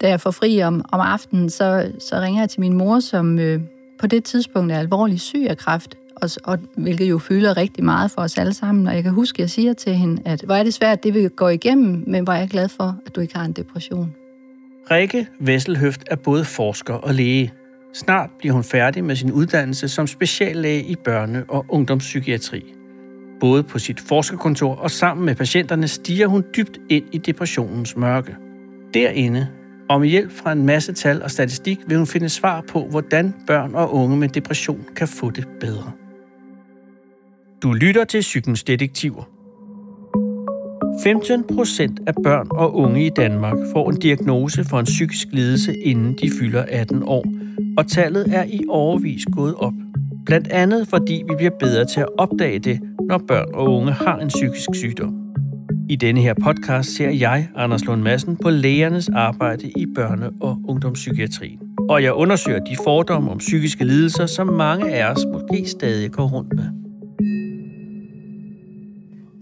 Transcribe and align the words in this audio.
Da 0.00 0.08
jeg 0.08 0.20
får 0.20 0.30
fri 0.30 0.62
om, 0.62 0.84
om 0.92 1.00
aftenen, 1.00 1.50
så, 1.50 1.92
så 1.98 2.20
ringer 2.20 2.42
jeg 2.42 2.50
til 2.50 2.60
min 2.60 2.72
mor, 2.72 3.00
som 3.00 3.38
øh, 3.38 3.60
på 4.00 4.06
det 4.06 4.24
tidspunkt 4.24 4.72
er 4.72 4.78
alvorligt 4.78 5.20
syg 5.20 5.46
af 5.48 5.56
kræft, 5.56 5.94
og, 6.16 6.30
og, 6.44 6.58
hvilket 6.76 7.10
jo 7.10 7.18
fylder 7.18 7.56
rigtig 7.56 7.84
meget 7.84 8.10
for 8.10 8.22
os 8.22 8.38
alle 8.38 8.54
sammen. 8.54 8.86
Og 8.86 8.94
jeg 8.94 9.02
kan 9.02 9.12
huske, 9.12 9.36
at 9.36 9.40
jeg 9.40 9.50
siger 9.50 9.72
til 9.72 9.94
hende, 9.94 10.22
at 10.24 10.40
hvor 10.40 10.54
er 10.54 10.62
det 10.62 10.74
svært, 10.74 11.04
det 11.04 11.14
vi 11.14 11.28
går 11.28 11.48
igennem, 11.48 12.04
men 12.06 12.24
hvor 12.24 12.32
er 12.32 12.38
jeg 12.38 12.48
glad 12.48 12.68
for, 12.68 12.96
at 13.06 13.16
du 13.16 13.20
ikke 13.20 13.36
har 13.36 13.44
en 13.44 13.52
depression. 13.52 14.14
Rikke 14.90 15.26
Vesselhøft 15.40 16.02
er 16.06 16.16
både 16.16 16.44
forsker 16.44 16.94
og 16.94 17.14
læge. 17.14 17.52
Snart 17.94 18.30
bliver 18.38 18.52
hun 18.52 18.64
færdig 18.64 19.04
med 19.04 19.16
sin 19.16 19.32
uddannelse 19.32 19.88
som 19.88 20.06
speciallæge 20.06 20.82
i 20.82 20.96
børne- 21.08 21.44
og 21.48 21.66
ungdomspsykiatri. 21.68 22.64
Både 23.40 23.62
på 23.62 23.78
sit 23.78 24.00
forskerkontor 24.00 24.74
og 24.74 24.90
sammen 24.90 25.26
med 25.26 25.34
patienterne 25.34 25.88
stiger 25.88 26.26
hun 26.26 26.44
dybt 26.56 26.78
ind 26.88 27.04
i 27.12 27.18
depressionens 27.18 27.96
mørke. 27.96 28.36
Derinde, 28.94 29.48
og 29.90 30.00
med 30.00 30.08
hjælp 30.08 30.32
fra 30.32 30.52
en 30.52 30.66
masse 30.66 30.92
tal 30.92 31.22
og 31.22 31.30
statistik, 31.30 31.78
vil 31.86 31.96
hun 31.96 32.06
finde 32.06 32.28
svar 32.28 32.64
på, 32.68 32.86
hvordan 32.90 33.34
børn 33.46 33.74
og 33.74 33.94
unge 33.94 34.16
med 34.16 34.28
depression 34.28 34.84
kan 34.96 35.08
få 35.08 35.30
det 35.30 35.48
bedre. 35.60 35.92
Du 37.62 37.72
lytter 37.72 38.04
til 38.04 38.20
Psykens 38.20 38.64
Detektiver. 38.64 39.22
15 41.02 41.44
procent 41.54 42.00
af 42.06 42.14
børn 42.22 42.46
og 42.50 42.76
unge 42.76 43.06
i 43.06 43.08
Danmark 43.08 43.56
får 43.72 43.90
en 43.90 43.96
diagnose 43.96 44.64
for 44.64 44.78
en 44.78 44.84
psykisk 44.84 45.26
lidelse, 45.32 45.74
inden 45.76 46.18
de 46.22 46.30
fylder 46.40 46.64
18 46.68 47.02
år, 47.02 47.24
og 47.76 47.88
tallet 47.88 48.34
er 48.34 48.44
i 48.44 48.60
overvis 48.68 49.24
gået 49.32 49.54
op. 49.54 49.74
Blandt 50.26 50.48
andet 50.48 50.88
fordi 50.88 51.24
vi 51.28 51.34
bliver 51.36 51.58
bedre 51.60 51.84
til 51.84 52.00
at 52.00 52.08
opdage 52.18 52.58
det, 52.58 52.80
når 53.08 53.18
børn 53.18 53.54
og 53.54 53.74
unge 53.74 53.92
har 53.92 54.18
en 54.18 54.28
psykisk 54.28 54.68
sygdom. 54.74 55.19
I 55.90 55.96
denne 55.96 56.20
her 56.20 56.34
podcast 56.44 56.96
ser 56.96 57.10
jeg, 57.10 57.48
Anders 57.56 57.84
Lund 57.84 58.02
Madsen, 58.02 58.36
på 58.36 58.50
lægernes 58.50 59.08
arbejde 59.08 59.70
i 59.70 59.86
børne- 59.98 60.32
og 60.40 60.58
ungdomspsykiatrien. 60.68 61.60
Og 61.88 62.02
jeg 62.02 62.12
undersøger 62.12 62.64
de 62.64 62.76
fordomme 62.84 63.30
om 63.30 63.38
psykiske 63.38 63.84
lidelser, 63.84 64.26
som 64.26 64.46
mange 64.46 64.92
af 64.94 65.10
os 65.10 65.26
måske 65.32 65.68
stadig 65.68 66.10
går 66.10 66.28
rundt 66.28 66.52
med. 66.52 66.64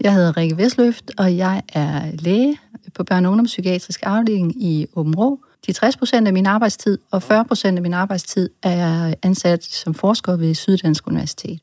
Jeg 0.01 0.13
hedder 0.13 0.37
Rikke 0.37 0.57
Vestløft, 0.57 1.11
og 1.17 1.37
jeg 1.37 1.61
er 1.73 2.11
læge 2.19 2.57
på 2.95 3.03
børne- 3.11 3.25
og 3.25 3.31
ungdomspsykiatrisk 3.31 3.99
afdeling 4.03 4.63
i 4.63 4.87
Åben 4.95 5.15
Rå. 5.15 5.39
De 5.67 5.71
60 5.71 5.97
procent 5.97 6.27
af 6.27 6.33
min 6.33 6.45
arbejdstid 6.45 6.97
og 7.11 7.23
40 7.23 7.45
procent 7.45 7.77
af 7.77 7.81
min 7.81 7.93
arbejdstid 7.93 8.49
er 8.63 9.13
ansat 9.23 9.63
som 9.63 9.93
forsker 9.93 10.35
ved 10.35 10.53
Syddansk 10.53 11.07
Universitet. 11.07 11.59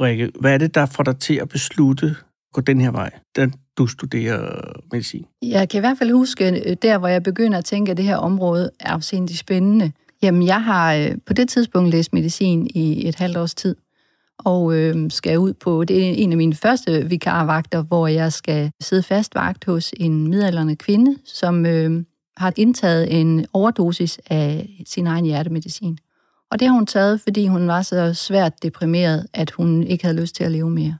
Rikke, 0.00 0.30
hvad 0.40 0.54
er 0.54 0.58
det, 0.58 0.74
der 0.74 0.86
får 0.86 1.02
dig 1.02 1.16
til 1.16 1.34
at 1.34 1.48
beslutte 1.48 2.06
at 2.06 2.52
gå 2.52 2.60
den 2.60 2.80
her 2.80 2.90
vej, 2.90 3.10
da 3.36 3.50
du 3.80 3.86
studerer 3.86 4.72
medicin? 4.92 5.26
Jeg 5.42 5.68
kan 5.68 5.78
i 5.78 5.80
hvert 5.80 5.98
fald 5.98 6.12
huske, 6.12 6.70
øh, 6.70 6.76
der 6.82 6.98
hvor 6.98 7.08
jeg 7.08 7.22
begynder 7.22 7.58
at 7.58 7.64
tænke, 7.64 7.90
at 7.90 7.96
det 7.96 8.04
her 8.04 8.16
område 8.16 8.70
er 8.80 8.90
afsindig 8.90 9.38
spændende. 9.38 9.92
Jamen, 10.22 10.46
jeg 10.46 10.64
har 10.64 10.94
øh, 10.94 11.16
på 11.26 11.32
det 11.32 11.48
tidspunkt 11.48 11.90
læst 11.90 12.12
medicin 12.12 12.70
i 12.74 13.08
et 13.08 13.16
halvt 13.16 13.36
års 13.36 13.54
tid, 13.54 13.76
og 14.38 14.74
øh, 14.74 15.10
skal 15.10 15.38
ud 15.38 15.52
på, 15.52 15.84
det 15.84 16.08
er 16.08 16.12
en 16.12 16.30
af 16.32 16.36
mine 16.36 16.54
første 16.54 17.08
vikarvagter, 17.08 17.82
hvor 17.82 18.06
jeg 18.06 18.32
skal 18.32 18.70
sidde 18.80 19.02
fast 19.02 19.34
vagt 19.34 19.64
hos 19.64 19.92
en 19.96 20.28
midalderne 20.28 20.76
kvinde, 20.76 21.16
som 21.24 21.66
øh, 21.66 22.04
har 22.36 22.52
indtaget 22.56 23.20
en 23.20 23.46
overdosis 23.52 24.20
af 24.30 24.70
sin 24.86 25.06
egen 25.06 25.24
hjertemedicin. 25.24 25.98
Og 26.50 26.60
det 26.60 26.68
har 26.68 26.74
hun 26.74 26.86
taget, 26.86 27.20
fordi 27.20 27.46
hun 27.46 27.68
var 27.68 27.82
så 27.82 28.14
svært 28.14 28.62
deprimeret, 28.62 29.26
at 29.32 29.50
hun 29.50 29.82
ikke 29.82 30.04
havde 30.04 30.20
lyst 30.20 30.34
til 30.34 30.44
at 30.44 30.52
leve 30.52 30.70
mere. 30.70 30.96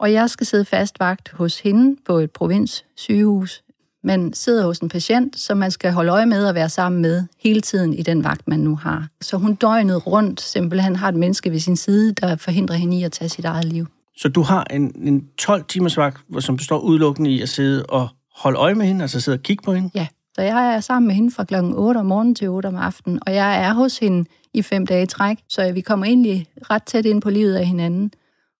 Og 0.00 0.12
jeg 0.12 0.30
skal 0.30 0.46
sidde 0.46 0.64
fast 0.64 1.00
vagt 1.00 1.32
hos 1.32 1.60
hende 1.60 1.96
på 2.06 2.18
et 2.18 2.30
provinssygehus. 2.30 3.62
Man 4.04 4.32
sidder 4.32 4.66
hos 4.66 4.78
en 4.78 4.88
patient, 4.88 5.38
som 5.38 5.58
man 5.58 5.70
skal 5.70 5.92
holde 5.92 6.12
øje 6.12 6.26
med 6.26 6.48
og 6.48 6.54
være 6.54 6.68
sammen 6.68 7.02
med 7.02 7.24
hele 7.38 7.60
tiden 7.60 7.94
i 7.94 8.02
den 8.02 8.24
vagt, 8.24 8.48
man 8.48 8.60
nu 8.60 8.76
har. 8.76 9.08
Så 9.20 9.36
hun 9.36 9.54
døgnet 9.54 10.06
rundt 10.06 10.40
simpelthen 10.40 10.96
har 10.96 11.08
et 11.08 11.14
menneske 11.14 11.50
ved 11.50 11.58
sin 11.58 11.76
side, 11.76 12.12
der 12.12 12.36
forhindrer 12.36 12.76
hende 12.76 12.98
i 12.98 13.02
at 13.02 13.12
tage 13.12 13.28
sit 13.28 13.44
eget 13.44 13.64
liv. 13.64 13.86
Så 14.16 14.28
du 14.28 14.42
har 14.42 14.64
en, 14.64 14.92
en 15.02 15.28
12-timers 15.42 15.96
vagt, 15.96 16.20
som 16.38 16.56
består 16.56 16.78
udelukkende 16.78 17.30
i 17.30 17.42
at 17.42 17.48
sidde 17.48 17.86
og 17.86 18.08
holde 18.36 18.58
øje 18.58 18.74
med 18.74 18.86
hende, 18.86 19.02
altså 19.02 19.20
sidde 19.20 19.36
og 19.36 19.42
kigge 19.42 19.62
på 19.62 19.72
hende? 19.72 19.90
Ja, 19.94 20.06
så 20.34 20.42
jeg 20.42 20.74
er 20.74 20.80
sammen 20.80 21.06
med 21.06 21.14
hende 21.14 21.30
fra 21.30 21.44
klokken 21.44 21.72
8 21.74 21.98
om 21.98 22.06
morgenen 22.06 22.34
til 22.34 22.48
8 22.48 22.66
om 22.66 22.76
aftenen, 22.76 23.18
og 23.26 23.34
jeg 23.34 23.62
er 23.62 23.74
hos 23.74 23.98
hende 23.98 24.24
i 24.54 24.62
fem 24.62 24.86
dage 24.86 25.02
i 25.02 25.06
træk, 25.06 25.38
så 25.48 25.72
vi 25.72 25.80
kommer 25.80 26.06
egentlig 26.06 26.46
ret 26.70 26.82
tæt 26.82 27.06
ind 27.06 27.22
på 27.22 27.30
livet 27.30 27.54
af 27.54 27.66
hinanden. 27.66 28.12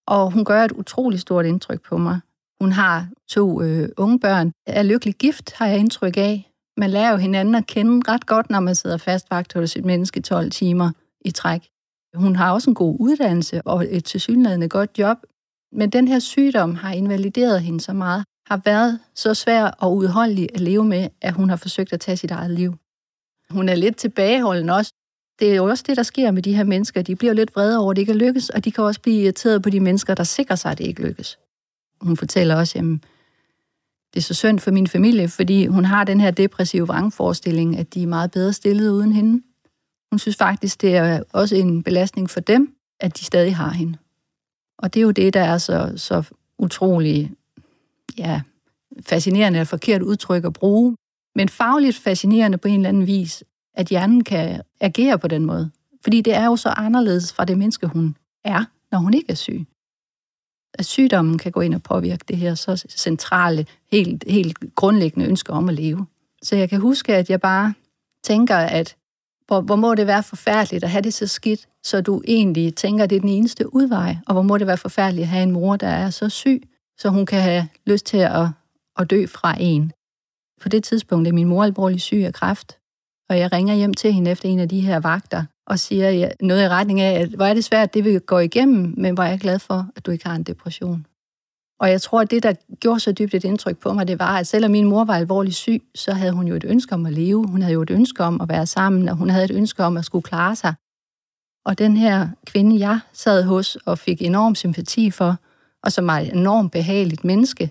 Og 0.07 0.33
hun 0.33 0.45
gør 0.45 0.65
et 0.65 0.73
utroligt 0.73 1.23
stort 1.23 1.47
indtryk 1.47 1.83
på 1.83 1.97
mig. 1.97 2.21
Hun 2.61 2.73
har 2.73 3.09
to 3.29 3.63
øh, 3.63 3.89
unge 3.97 4.21
børn, 4.21 4.53
er 4.67 4.83
lykkelig 4.83 5.15
gift, 5.15 5.53
har 5.53 5.67
jeg 5.67 5.79
indtryk 5.79 6.17
af. 6.17 6.53
Man 6.77 6.91
lærer 6.91 7.11
jo 7.11 7.17
hinanden 7.17 7.55
at 7.55 7.67
kende 7.67 8.13
ret 8.13 8.27
godt, 8.27 8.51
når 8.51 8.61
man 8.61 8.75
sidder 8.75 8.97
fastvagt 8.97 9.53
hos 9.53 9.77
et 9.77 9.85
menneske 9.85 10.21
12 10.21 10.51
timer 10.51 10.91
i 11.25 11.31
træk. 11.31 11.69
Hun 12.15 12.37
har 12.37 12.53
også 12.53 12.71
en 12.71 12.75
god 12.75 12.97
uddannelse 13.01 13.63
og 13.63 13.87
et 13.91 14.05
tilsyneladende 14.05 14.69
godt 14.69 14.99
job, 14.99 15.17
men 15.73 15.91
den 15.91 16.09
her 16.09 16.19
sygdom 16.19 16.75
har 16.75 16.93
invalideret 16.93 17.63
hende 17.63 17.81
så 17.81 17.93
meget, 17.93 18.25
har 18.47 18.61
været 18.65 19.01
så 19.15 19.35
svær 19.35 19.65
og 19.65 19.97
udholdelig 19.97 20.49
at 20.55 20.61
leve 20.61 20.85
med, 20.85 21.09
at 21.23 21.33
hun 21.33 21.49
har 21.49 21.57
forsøgt 21.57 21.93
at 21.93 22.01
tage 22.01 22.17
sit 22.17 22.31
eget 22.31 22.51
liv. 22.51 22.75
Hun 23.51 23.69
er 23.69 23.75
lidt 23.75 23.97
tilbageholden 23.97 24.71
også. 24.71 24.93
Det 25.39 25.51
er 25.51 25.55
jo 25.55 25.65
også 25.65 25.85
det, 25.87 25.97
der 25.97 26.03
sker 26.03 26.31
med 26.31 26.43
de 26.43 26.57
her 26.57 26.65
mennesker. 26.65 27.03
De 27.03 27.17
bliver 27.17 27.33
lidt 27.33 27.57
vrede 27.57 27.79
over, 27.79 27.91
at 27.91 27.97
det 27.97 28.03
ikke 28.03 28.13
lykkes, 28.13 28.51
og 28.51 28.65
de 28.65 28.73
kan 28.73 28.85
også 28.85 29.01
blive 29.01 29.23
irriteret 29.23 29.63
på 29.63 29.71
de 29.71 29.81
mennesker, 29.81 30.15
der 30.15 30.25
sikrer 30.25 30.57
sig, 30.57 30.71
at 30.71 30.79
det 30.79 30.87
ikke 30.87 31.03
lykkes. 31.03 31.39
Hun 32.01 32.17
fortæller 32.17 32.57
også, 32.57 32.79
at 32.79 32.85
det 34.15 34.21
er 34.21 34.25
så 34.25 34.35
synd 34.35 34.59
for 34.59 34.71
min 34.71 34.87
familie, 34.87 35.29
fordi 35.29 35.67
hun 35.67 35.85
har 35.85 36.05
den 36.05 36.21
her 36.21 36.31
depressive 36.31 36.87
vrangforestilling, 36.87 37.77
at 37.79 37.95
de 37.95 38.03
er 38.03 38.07
meget 38.07 38.31
bedre 38.31 38.53
stillet 38.53 38.91
uden 38.91 39.13
hende. 39.13 39.43
Hun 40.11 40.19
synes 40.19 40.37
faktisk, 40.37 40.81
det 40.81 40.97
er 40.97 41.23
også 41.33 41.57
en 41.57 41.83
belastning 41.83 42.31
for 42.31 42.41
dem, 42.41 42.77
at 43.01 43.19
de 43.19 43.25
stadig 43.25 43.57
har 43.57 43.71
hende. 43.71 43.99
Og 44.79 44.95
det 44.95 45.01
er 45.01 45.05
jo 45.05 45.11
det, 45.11 45.35
der 45.35 45.43
er 45.43 45.59
så, 45.59 45.93
så 45.97 46.23
utrolig 46.59 47.33
ja, 48.19 48.43
fascinerende 49.07 49.61
og 49.61 49.67
forkert 49.67 50.03
udtryk 50.03 50.45
at 50.45 50.53
bruge, 50.53 50.97
men 51.35 51.49
fagligt 51.49 51.97
fascinerende 51.97 52.59
på 52.59 52.69
en 52.69 52.75
eller 52.75 52.89
anden 52.89 53.07
vis, 53.07 53.45
at 53.77 53.87
hjernen 53.87 54.25
kan 54.25 54.63
agere 54.81 55.19
på 55.19 55.29
den 55.29 55.45
måde. 55.45 55.71
Fordi 56.03 56.21
det 56.21 56.35
er 56.35 56.47
jo 56.47 56.57
så 56.57 56.69
anderledes 56.69 57.33
fra 57.33 57.45
det 57.45 57.59
menneske, 57.59 57.87
hun 57.87 58.17
er, 58.45 58.65
når 58.93 58.99
hun 58.99 59.15
ikke 59.15 59.31
er 59.31 59.35
syg. 59.35 59.67
At 60.75 60.87
sygdommen 60.87 61.39
kan 61.39 61.53
gå 61.53 61.61
ind 61.61 61.75
og 61.75 61.83
påvirke 61.83 62.25
det 62.29 62.37
her 62.37 62.55
så 62.55 62.87
centrale, 62.89 63.67
helt, 63.93 64.25
helt 64.29 64.59
grundlæggende 64.75 65.27
ønske 65.27 65.53
om 65.53 65.69
at 65.69 65.75
leve. 65.75 66.07
Så 66.43 66.57
jeg 66.57 66.69
kan 66.69 66.81
huske, 66.81 67.15
at 67.15 67.31
jeg 67.31 67.41
bare 67.41 67.75
tænker, 68.23 68.57
at 68.57 68.97
hvor, 69.47 69.61
hvor 69.61 69.77
må 69.77 69.95
det 69.95 70.07
være 70.07 70.23
forfærdeligt 70.23 70.85
at 70.85 70.91
have 70.91 71.03
det 71.03 71.15
så 71.15 71.27
skidt, 71.27 71.69
så 71.83 72.01
du 72.01 72.23
egentlig 72.27 72.75
tænker, 72.75 73.05
at 73.05 73.11
det 73.11 73.17
er 73.17 73.21
den 73.21 73.29
eneste 73.29 73.75
udvej, 73.75 74.17
og 74.27 74.33
hvor 74.33 74.43
må 74.43 74.59
det 74.59 74.67
være 74.67 74.77
forfærdeligt 74.77 75.23
at 75.23 75.29
have 75.29 75.43
en 75.43 75.51
mor, 75.51 75.77
der 75.77 75.89
er 75.89 76.11
så 76.11 76.29
syg, 76.29 76.63
så 76.99 77.09
hun 77.09 77.27
kan 77.27 77.41
have 77.43 77.69
lyst 77.87 78.07
til 78.07 78.17
at, 78.17 78.49
at 78.99 79.11
dø 79.11 79.27
fra 79.27 79.57
en. 79.61 79.93
På 80.61 80.69
det 80.69 80.85
tidspunkt 80.85 81.29
er 81.29 81.33
min 81.33 81.49
mor 81.49 81.65
alvorligt 81.65 82.03
syg 82.03 82.23
af 82.27 82.35
kræft, 82.35 82.79
og 83.31 83.39
jeg 83.39 83.53
ringer 83.53 83.75
hjem 83.75 83.95
til 83.95 84.13
hende 84.13 84.31
efter 84.31 84.49
en 84.49 84.59
af 84.59 84.69
de 84.69 84.81
her 84.81 85.01
vagter, 85.01 85.45
og 85.67 85.79
siger 85.79 86.31
noget 86.41 86.65
i 86.65 86.69
retning 86.69 87.01
af, 87.01 87.21
at 87.21 87.29
hvor 87.29 87.45
er 87.45 87.55
det 87.55 87.65
svært, 87.65 87.95
det 87.95 88.05
vi 88.05 88.19
går 88.19 88.41
igennem, 88.41 88.95
men 88.97 89.15
hvor 89.15 89.23
er 89.23 89.29
jeg 89.29 89.41
glad 89.41 89.59
for, 89.59 89.87
at 89.97 90.07
du 90.07 90.11
ikke 90.11 90.27
har 90.27 90.37
en 90.37 90.43
depression. 90.43 91.07
Og 91.81 91.91
jeg 91.91 92.03
tror, 92.03 92.21
at 92.21 92.31
det, 92.31 92.43
der 92.43 92.53
gjorde 92.81 93.01
så 93.01 93.13
dybt 93.13 93.35
et 93.35 93.45
indtryk 93.45 93.79
på 93.79 93.93
mig, 93.93 94.09
det 94.09 94.19
var, 94.19 94.39
at 94.39 94.47
selvom 94.47 94.71
min 94.71 94.87
mor 94.87 95.05
var 95.05 95.15
alvorligt 95.15 95.57
syg, 95.57 95.83
så 95.95 96.13
havde 96.13 96.33
hun 96.33 96.49
jo 96.49 96.55
et 96.55 96.65
ønske 96.65 96.95
om 96.95 97.07
at 97.07 97.13
leve. 97.13 97.47
Hun 97.47 97.63
havde 97.63 97.75
jo 97.75 97.83
et 97.83 97.91
ønske 97.91 98.25
om 98.25 98.41
at 98.41 98.49
være 98.49 98.67
sammen, 98.67 99.09
og 99.09 99.17
hun 99.17 99.31
havde 99.31 99.45
et 99.45 99.51
ønske 99.51 99.85
om 99.85 99.97
at 99.97 100.05
skulle 100.05 100.23
klare 100.23 100.57
sig. 100.57 100.75
Og 101.67 101.79
den 101.79 101.97
her 101.97 102.29
kvinde, 102.47 102.79
jeg 102.79 103.01
sad 103.13 103.43
hos 103.43 103.77
og 103.77 103.99
fik 103.99 104.23
enorm 104.23 104.55
sympati 104.55 105.11
for, 105.11 105.37
og 105.83 105.93
som 105.93 106.07
var 106.07 106.19
et 106.19 106.33
enormt 106.33 106.73
behageligt 106.73 107.25
menneske, 107.25 107.71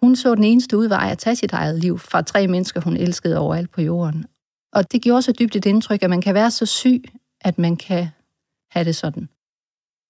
hun 0.00 0.16
så 0.16 0.34
den 0.34 0.44
eneste 0.44 0.76
udvej 0.76 1.08
at 1.10 1.18
tage 1.18 1.36
sit 1.36 1.52
eget 1.52 1.78
liv 1.78 1.98
fra 1.98 2.22
tre 2.22 2.46
mennesker, 2.46 2.80
hun 2.80 2.96
elskede 2.96 3.38
overalt 3.38 3.70
på 3.70 3.80
jorden. 3.80 4.26
Og 4.76 4.92
det 4.92 5.02
gjorde 5.02 5.22
så 5.22 5.32
dybt 5.32 5.56
et 5.56 5.66
indtryk, 5.66 6.02
at 6.02 6.10
man 6.10 6.20
kan 6.20 6.34
være 6.34 6.50
så 6.50 6.66
syg, 6.66 7.02
at 7.40 7.58
man 7.58 7.76
kan 7.76 8.08
have 8.70 8.84
det 8.84 8.96
sådan. 8.96 9.28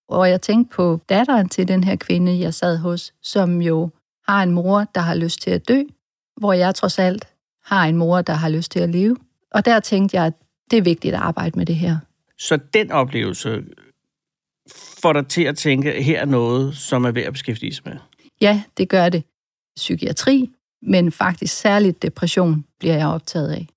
Og 0.08 0.30
jeg 0.30 0.42
tænkte 0.42 0.74
på 0.76 1.00
datteren 1.08 1.48
til 1.48 1.68
den 1.68 1.84
her 1.84 1.96
kvinde, 1.96 2.40
jeg 2.40 2.54
sad 2.54 2.78
hos, 2.78 3.14
som 3.22 3.62
jo 3.62 3.90
har 4.28 4.42
en 4.42 4.50
mor, 4.50 4.84
der 4.94 5.00
har 5.00 5.14
lyst 5.14 5.42
til 5.42 5.50
at 5.50 5.68
dø, 5.68 5.82
hvor 6.36 6.52
jeg 6.52 6.74
trods 6.74 6.98
alt 6.98 7.28
har 7.64 7.84
en 7.84 7.96
mor, 7.96 8.22
der 8.22 8.32
har 8.32 8.48
lyst 8.48 8.70
til 8.70 8.80
at 8.80 8.88
leve. 8.88 9.16
Og 9.50 9.64
der 9.64 9.80
tænkte 9.80 10.16
jeg, 10.16 10.26
at 10.26 10.32
det 10.70 10.76
er 10.76 10.82
vigtigt 10.82 11.14
at 11.14 11.20
arbejde 11.20 11.58
med 11.58 11.66
det 11.66 11.76
her. 11.76 11.98
Så 12.38 12.58
den 12.74 12.90
oplevelse 12.92 13.64
får 15.02 15.12
dig 15.12 15.26
til 15.26 15.42
at 15.42 15.56
tænke, 15.56 15.92
at 15.92 16.04
her 16.04 16.20
er 16.20 16.24
noget, 16.24 16.76
som 16.76 17.04
er 17.04 17.10
værd 17.10 17.26
at 17.26 17.32
beskæftige 17.32 17.74
sig 17.74 17.82
med? 17.86 17.96
Ja, 18.40 18.62
det 18.76 18.88
gør 18.88 19.08
det. 19.08 19.24
Psykiatri, 19.76 20.50
men 20.82 21.12
faktisk 21.12 21.56
særligt 21.56 22.02
depression 22.02 22.64
bliver 22.78 22.96
jeg 22.96 23.08
optaget 23.08 23.52
af. 23.52 23.68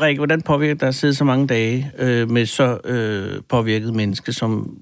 Rikke, 0.00 0.18
hvordan 0.18 0.42
påvirker 0.42 0.74
det 0.74 0.86
at 0.86 0.94
sidde 0.94 1.14
så 1.14 1.24
mange 1.24 1.46
dage 1.46 1.92
øh, 1.98 2.30
med 2.30 2.46
så 2.46 2.78
øh, 2.84 3.42
påvirket 3.48 3.94
menneske, 3.94 4.32
som 4.32 4.78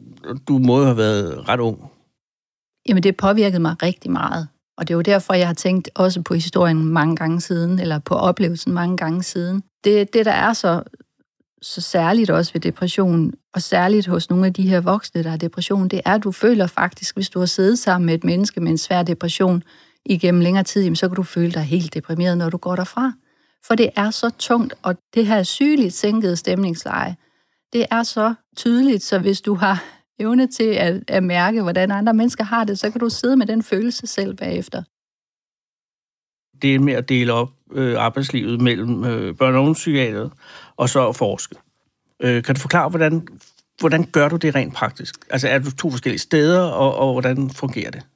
du 0.48 0.58
må 0.58 0.84
have 0.84 0.96
været 0.96 1.48
ret 1.48 1.60
ung? 1.60 1.90
Jamen, 2.88 3.02
det 3.02 3.16
påvirkede 3.16 3.62
mig 3.62 3.82
rigtig 3.82 4.10
meget. 4.10 4.48
Og 4.78 4.88
det 4.88 4.94
er 4.94 4.96
jo 4.96 5.02
derfor, 5.02 5.34
jeg 5.34 5.46
har 5.46 5.54
tænkt 5.54 5.90
også 5.94 6.22
på 6.22 6.34
historien 6.34 6.84
mange 6.84 7.16
gange 7.16 7.40
siden, 7.40 7.78
eller 7.78 7.98
på 7.98 8.14
oplevelsen 8.14 8.72
mange 8.72 8.96
gange 8.96 9.22
siden. 9.22 9.62
Det, 9.84 10.14
det 10.14 10.26
der 10.26 10.32
er 10.32 10.52
så, 10.52 10.82
så 11.62 11.80
særligt 11.80 12.30
også 12.30 12.52
ved 12.52 12.60
depression, 12.60 13.32
og 13.54 13.62
særligt 13.62 14.06
hos 14.06 14.30
nogle 14.30 14.46
af 14.46 14.52
de 14.54 14.68
her 14.68 14.80
voksne, 14.80 15.22
der 15.22 15.30
har 15.30 15.36
depression, 15.36 15.88
det 15.88 16.00
er, 16.04 16.14
at 16.14 16.24
du 16.24 16.32
føler 16.32 16.66
faktisk, 16.66 17.16
hvis 17.16 17.30
du 17.30 17.38
har 17.38 17.46
siddet 17.46 17.78
sammen 17.78 18.06
med 18.06 18.14
et 18.14 18.24
menneske 18.24 18.60
med 18.60 18.70
en 18.70 18.78
svær 18.78 19.02
depression 19.02 19.62
igennem 20.04 20.40
længere 20.40 20.64
tid, 20.64 20.94
så 20.94 21.08
kan 21.08 21.16
du 21.16 21.22
føle 21.22 21.52
dig 21.52 21.62
helt 21.62 21.94
deprimeret, 21.94 22.38
når 22.38 22.50
du 22.50 22.56
går 22.56 22.76
derfra. 22.76 23.12
For 23.66 23.74
det 23.74 23.90
er 23.96 24.10
så 24.10 24.30
tungt, 24.38 24.74
og 24.82 24.96
det 25.14 25.26
her 25.26 25.42
sygeligt 25.42 25.94
sænkede 25.94 26.36
stemningsleje, 26.36 27.16
det 27.72 27.86
er 27.90 28.02
så 28.02 28.34
tydeligt, 28.56 29.02
så 29.02 29.18
hvis 29.18 29.40
du 29.40 29.54
har 29.54 29.84
evne 30.18 30.46
til 30.46 30.64
at, 30.74 31.02
at 31.08 31.22
mærke, 31.22 31.62
hvordan 31.62 31.90
andre 31.90 32.14
mennesker 32.14 32.44
har 32.44 32.64
det, 32.64 32.78
så 32.78 32.90
kan 32.90 33.00
du 33.00 33.08
sidde 33.08 33.36
med 33.36 33.46
den 33.46 33.62
følelse 33.62 34.06
selv 34.06 34.34
bagefter. 34.34 34.82
Det 36.62 36.74
er 36.74 36.78
med 36.78 36.92
at 36.92 37.08
dele 37.08 37.32
op 37.32 37.48
øh, 37.72 38.02
arbejdslivet 38.02 38.60
mellem 38.60 39.04
øh, 39.04 39.36
børn- 39.36 39.54
og 39.54 39.60
ungdomspsykiater 39.60 40.28
og 40.76 40.88
så 40.88 41.12
forske. 41.12 41.56
Øh, 42.22 42.42
kan 42.42 42.54
du 42.54 42.60
forklare, 42.60 42.88
hvordan, 42.88 43.28
hvordan 43.80 44.04
gør 44.04 44.28
du 44.28 44.36
det 44.36 44.54
rent 44.54 44.74
praktisk? 44.74 45.14
Altså 45.30 45.48
er 45.48 45.58
du 45.58 45.70
to 45.70 45.90
forskellige 45.90 46.20
steder, 46.20 46.62
og, 46.62 46.94
og 46.94 47.12
hvordan 47.12 47.50
fungerer 47.50 47.90
det? 47.90 48.06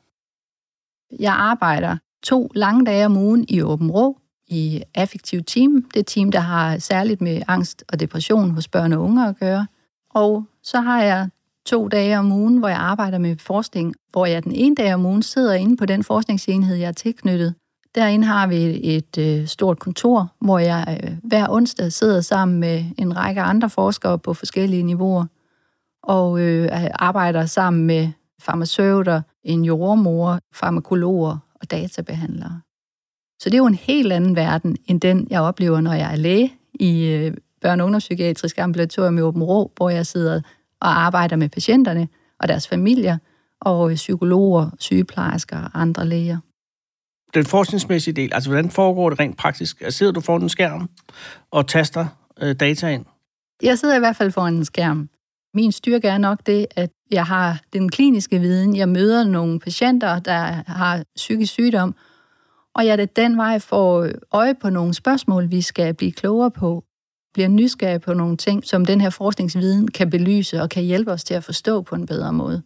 Jeg 1.20 1.32
arbejder 1.32 1.96
to 2.22 2.50
lange 2.54 2.86
dage 2.86 3.06
om 3.06 3.16
ugen 3.16 3.46
i 3.48 3.62
Åben 3.62 3.90
Rå, 3.90 4.18
i 4.48 4.82
affektive 4.94 5.42
team. 5.42 5.84
Det 5.94 6.06
team, 6.06 6.32
der 6.32 6.40
har 6.40 6.78
særligt 6.78 7.20
med 7.20 7.42
angst 7.48 7.84
og 7.88 8.00
depression 8.00 8.50
hos 8.50 8.68
børn 8.68 8.92
og 8.92 9.02
unge 9.02 9.28
at 9.28 9.38
gøre. 9.38 9.66
Og 10.10 10.44
så 10.62 10.80
har 10.80 11.02
jeg 11.02 11.28
to 11.66 11.88
dage 11.88 12.18
om 12.18 12.32
ugen, 12.32 12.56
hvor 12.56 12.68
jeg 12.68 12.78
arbejder 12.78 13.18
med 13.18 13.36
forskning, 13.36 13.94
hvor 14.10 14.26
jeg 14.26 14.44
den 14.44 14.52
ene 14.52 14.74
dag 14.74 14.94
om 14.94 15.06
ugen 15.06 15.22
sidder 15.22 15.54
inde 15.54 15.76
på 15.76 15.86
den 15.86 16.04
forskningsenhed, 16.04 16.76
jeg 16.76 16.88
er 16.88 16.92
tilknyttet. 16.92 17.54
Derinde 17.94 18.26
har 18.26 18.46
vi 18.46 18.56
et, 18.56 18.96
et 18.96 19.18
øh, 19.18 19.46
stort 19.46 19.78
kontor, 19.78 20.32
hvor 20.40 20.58
jeg 20.58 21.00
øh, 21.04 21.16
hver 21.22 21.46
onsdag 21.50 21.92
sidder 21.92 22.20
sammen 22.20 22.60
med 22.60 22.84
en 22.98 23.16
række 23.16 23.40
andre 23.40 23.70
forskere 23.70 24.18
på 24.18 24.34
forskellige 24.34 24.82
niveauer, 24.82 25.26
og 26.02 26.40
øh, 26.40 26.68
arbejder 26.94 27.46
sammen 27.46 27.86
med 27.86 28.08
farmaceuter, 28.40 29.22
en 29.44 29.64
jordmor, 29.64 30.38
farmakologer 30.54 31.38
og 31.60 31.70
databehandlere. 31.70 32.60
Så 33.40 33.50
det 33.50 33.54
er 33.54 33.58
jo 33.58 33.66
en 33.66 33.74
helt 33.74 34.12
anden 34.12 34.36
verden, 34.36 34.76
end 34.86 35.00
den, 35.00 35.26
jeg 35.30 35.40
oplever, 35.40 35.80
når 35.80 35.92
jeg 35.92 36.12
er 36.12 36.16
læge 36.16 36.54
i 36.74 37.06
øh, 37.06 37.32
børne- 37.64 37.80
og 37.80 37.84
ungdomspsykiatrisk 37.84 38.58
ambulatorium 38.58 39.18
i 39.18 39.20
Åben 39.20 39.42
Rå, 39.42 39.72
hvor 39.76 39.90
jeg 39.90 40.06
sidder 40.06 40.40
og 40.80 41.02
arbejder 41.02 41.36
med 41.36 41.48
patienterne 41.48 42.08
og 42.40 42.48
deres 42.48 42.68
familier, 42.68 43.18
og 43.60 43.94
psykologer, 43.94 44.70
sygeplejersker 44.78 45.56
og 45.56 45.70
andre 45.74 46.06
læger. 46.06 46.38
Den 47.34 47.44
forskningsmæssige 47.44 48.14
del, 48.14 48.34
altså 48.34 48.50
hvordan 48.50 48.70
foregår 48.70 49.10
det 49.10 49.20
rent 49.20 49.36
praktisk? 49.36 49.80
Altså, 49.80 49.98
sidder 49.98 50.12
du 50.12 50.20
foran 50.20 50.42
en 50.42 50.48
skærm 50.48 50.88
og 51.50 51.68
taster 51.68 52.06
øh, 52.40 52.54
data 52.60 52.88
ind? 52.88 53.04
Jeg 53.62 53.78
sidder 53.78 53.96
i 53.96 53.98
hvert 53.98 54.16
fald 54.16 54.30
foran 54.30 54.54
en 54.54 54.64
skærm. 54.64 55.08
Min 55.54 55.72
styrke 55.72 56.08
er 56.08 56.18
nok 56.18 56.38
det, 56.46 56.66
at 56.76 56.90
jeg 57.10 57.24
har 57.24 57.60
den 57.72 57.88
kliniske 57.88 58.38
viden. 58.38 58.76
Jeg 58.76 58.88
møder 58.88 59.24
nogle 59.24 59.60
patienter, 59.60 60.18
der 60.18 60.62
har 60.66 61.04
psykisk 61.16 61.52
sygdom, 61.52 61.94
og 62.74 62.86
jeg 62.86 62.98
det 62.98 63.16
den 63.16 63.36
vej 63.36 63.58
får 63.58 64.02
øh, 64.02 64.14
øje 64.32 64.54
på 64.54 64.70
nogle 64.70 64.94
spørgsmål, 64.94 65.50
vi 65.50 65.60
skal 65.60 65.94
blive 65.94 66.12
klogere 66.12 66.50
på, 66.50 66.84
bliver 67.34 67.48
nysgerrig 67.48 68.00
på 68.00 68.14
nogle 68.14 68.36
ting, 68.36 68.64
som 68.64 68.84
den 68.84 69.00
her 69.00 69.10
forskningsviden 69.10 69.88
kan 69.88 70.10
belyse 70.10 70.62
og 70.62 70.70
kan 70.70 70.82
hjælpe 70.82 71.12
os 71.12 71.24
til 71.24 71.34
at 71.34 71.44
forstå 71.44 71.82
på 71.82 71.94
en 71.94 72.06
bedre 72.06 72.32
måde. 72.32 72.62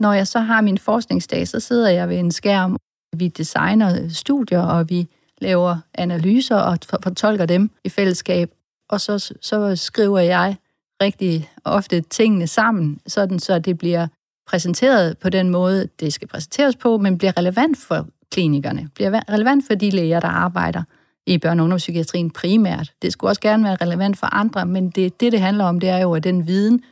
Når 0.00 0.12
jeg 0.12 0.26
så 0.26 0.40
har 0.40 0.60
min 0.60 0.78
forskningsdag, 0.78 1.48
så 1.48 1.60
sidder 1.60 1.90
jeg 1.90 2.08
ved 2.08 2.18
en 2.18 2.32
skærm. 2.32 2.76
Vi 3.16 3.28
designer 3.28 4.02
øh, 4.02 4.10
studier, 4.10 4.62
og 4.62 4.90
vi 4.90 5.08
laver 5.40 5.76
analyser 5.94 6.56
og 6.56 6.78
fortolker 7.02 7.46
dem 7.46 7.70
i 7.84 7.88
fællesskab. 7.88 8.50
Og 8.90 9.00
så, 9.00 9.34
så 9.40 9.76
skriver 9.76 10.18
jeg 10.18 10.56
rigtig 11.02 11.50
ofte 11.64 12.00
tingene 12.00 12.46
sammen, 12.46 13.00
sådan 13.06 13.38
så 13.38 13.58
det 13.58 13.78
bliver 13.78 14.06
præsenteret 14.46 15.18
på 15.18 15.28
den 15.28 15.50
måde, 15.50 15.88
det 16.00 16.12
skal 16.12 16.28
præsenteres 16.28 16.76
på, 16.76 16.98
men 16.98 17.18
bliver 17.18 17.38
relevant 17.38 17.78
for 17.78 18.06
klinikerne, 18.34 18.88
bliver 18.94 19.20
relevant 19.32 19.64
for 19.66 19.74
de 19.74 19.90
læger, 19.90 20.20
der 20.20 20.28
arbejder 20.28 20.82
i 21.26 21.38
børne- 21.44 21.48
og 21.48 21.62
ungdomspsykiatrien 21.62 22.30
primært. 22.30 22.92
Det 23.02 23.12
skulle 23.12 23.30
også 23.30 23.40
gerne 23.40 23.64
være 23.64 23.76
relevant 23.80 24.18
for 24.18 24.34
andre, 24.34 24.66
men 24.66 24.90
det, 24.90 25.20
det, 25.20 25.32
det 25.32 25.40
handler 25.40 25.64
om, 25.64 25.80
det 25.80 25.88
er 25.88 25.98
jo, 25.98 26.14
at 26.14 26.24
den 26.24 26.46
viden 26.46 26.82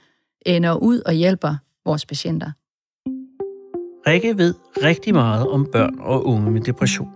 ender 0.46 0.74
ud 0.74 1.00
og 1.06 1.12
hjælper 1.12 1.56
vores 1.84 2.06
patienter. 2.06 2.50
Rikke 4.06 4.38
ved 4.38 4.54
rigtig 4.82 5.14
meget 5.14 5.48
om 5.48 5.68
børn 5.72 5.94
og 6.00 6.26
unge 6.26 6.50
med 6.50 6.60
depression. 6.60 7.08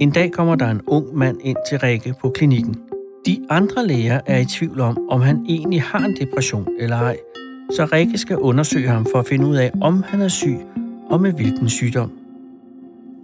En 0.00 0.10
dag 0.10 0.32
kommer 0.32 0.54
der 0.54 0.70
en 0.70 0.80
ung 0.86 1.16
mand 1.16 1.38
ind 1.42 1.56
til 1.68 1.78
Rikke 1.78 2.14
på 2.20 2.30
klinikken. 2.30 2.76
De 3.26 3.46
andre 3.50 3.86
læger 3.86 4.20
er 4.26 4.38
i 4.38 4.44
tvivl 4.44 4.80
om, 4.80 4.98
om 5.10 5.20
han 5.20 5.46
egentlig 5.48 5.82
har 5.82 5.98
en 5.98 6.16
depression 6.20 6.68
eller 6.78 6.96
ej, 6.96 7.16
så 7.70 7.88
Rikke 7.92 8.18
skal 8.18 8.36
undersøge 8.36 8.88
ham 8.88 9.06
for 9.12 9.18
at 9.18 9.26
finde 9.26 9.46
ud 9.46 9.56
af, 9.56 9.70
om 9.80 10.04
han 10.08 10.20
er 10.20 10.28
syg 10.28 10.58
og 11.10 11.20
med 11.20 11.32
hvilken 11.32 11.68
sygdom. 11.68 12.23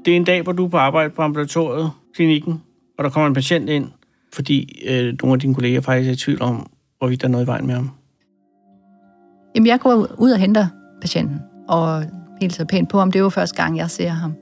Det 0.04 0.12
er 0.12 0.16
en 0.16 0.24
dag, 0.24 0.42
hvor 0.42 0.52
du 0.52 0.64
er 0.64 0.68
på 0.68 0.76
arbejde 0.76 1.10
på 1.10 1.22
ambulatoriet, 1.22 1.90
klinikken, 2.14 2.62
og 2.98 3.04
der 3.04 3.10
kommer 3.10 3.26
en 3.26 3.34
patient 3.34 3.68
ind, 3.68 3.86
fordi 4.32 4.82
øh, 4.88 5.14
nogle 5.22 5.34
af 5.34 5.40
dine 5.40 5.54
kolleger 5.54 5.80
faktisk 5.80 6.08
er 6.08 6.12
i 6.12 6.16
tvivl 6.16 6.42
om, 6.42 6.70
hvorvidt 6.98 7.20
der 7.20 7.28
er 7.28 7.32
noget 7.32 7.44
i 7.44 7.46
vejen 7.46 7.66
med 7.66 7.74
ham? 7.74 7.90
Jamen, 9.54 9.66
jeg 9.66 9.80
går 9.80 10.06
ud 10.18 10.30
og 10.30 10.38
henter 10.38 10.66
patienten, 11.00 11.40
og 11.68 12.04
hilser 12.40 12.64
pænt 12.64 12.88
på 12.88 12.98
ham. 12.98 13.12
Det 13.12 13.18
er 13.18 13.22
jo 13.22 13.28
første 13.28 13.62
gang, 13.62 13.76
jeg 13.76 13.90
ser 13.90 14.08
ham. 14.08 14.34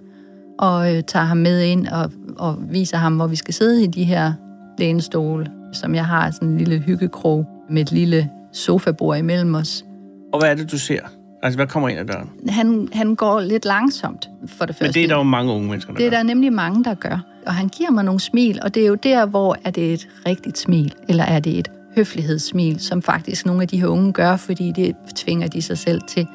Og 0.59 0.97
øh, 0.97 1.03
tager 1.03 1.25
ham 1.25 1.37
med 1.37 1.63
ind 1.63 1.87
og, 1.87 2.11
og 2.39 2.59
viser 2.71 2.97
ham, 2.97 3.17
hvor 3.17 3.27
vi 3.27 3.37
skal 3.37 3.55
sidde 3.55 3.85
i 3.85 3.87
de 3.87 4.05
her 4.05 4.33
lænestole, 4.79 5.51
som 5.73 5.95
jeg 5.95 6.07
har 6.07 6.31
sådan 6.31 6.49
en 6.49 6.59
lille 6.59 6.79
hyggekrog 6.79 7.47
med 7.71 7.83
et 7.83 7.93
lille 7.93 8.31
sofabord 8.53 9.19
imellem 9.19 9.55
os. 9.55 9.85
Og 10.33 10.41
hvad 10.41 10.51
er 10.51 10.55
det, 10.55 10.73
du 10.73 10.79
ser? 10.79 11.01
Altså, 11.43 11.59
hvad 11.59 11.67
kommer 11.67 11.89
ind 11.89 11.99
ad 11.99 12.05
døren? 12.05 12.31
Han, 12.49 12.89
han 12.93 13.15
går 13.15 13.41
lidt 13.41 13.65
langsomt, 13.65 14.29
for 14.47 14.65
det 14.65 14.75
første. 14.75 14.85
Men 14.85 14.95
det 14.95 15.05
er 15.05 15.09
der 15.09 15.17
jo 15.17 15.23
mange 15.23 15.53
unge 15.53 15.69
mennesker, 15.69 15.93
der 15.93 15.99
Det 15.99 16.07
er 16.07 16.11
der 16.11 16.23
nemlig 16.23 16.53
mange, 16.53 16.85
der 16.85 16.95
gør. 16.95 17.25
Og 17.47 17.55
han 17.55 17.69
giver 17.69 17.91
mig 17.91 18.05
nogle 18.05 18.21
smil, 18.21 18.59
og 18.63 18.75
det 18.75 18.83
er 18.83 18.87
jo 18.87 18.95
der, 18.95 19.27
hvor 19.27 19.57
er 19.65 19.71
det 19.71 19.93
et 19.93 20.09
rigtigt 20.27 20.59
smil, 20.59 20.95
eller 21.09 21.25
er 21.25 21.41
det 21.41 21.59
et 21.59 21.71
høflighedssmil, 21.97 22.81
som 22.81 23.03
faktisk 23.03 23.47
nogle 23.47 23.63
af 23.63 23.69
de 23.69 23.81
her 23.81 23.87
unge 23.87 24.13
gør, 24.13 24.37
fordi 24.37 24.73
det 24.73 24.97
tvinger 25.15 25.49
de 25.49 25.63
sig 25.63 25.79
selv 25.79 26.01
til. 26.09 26.27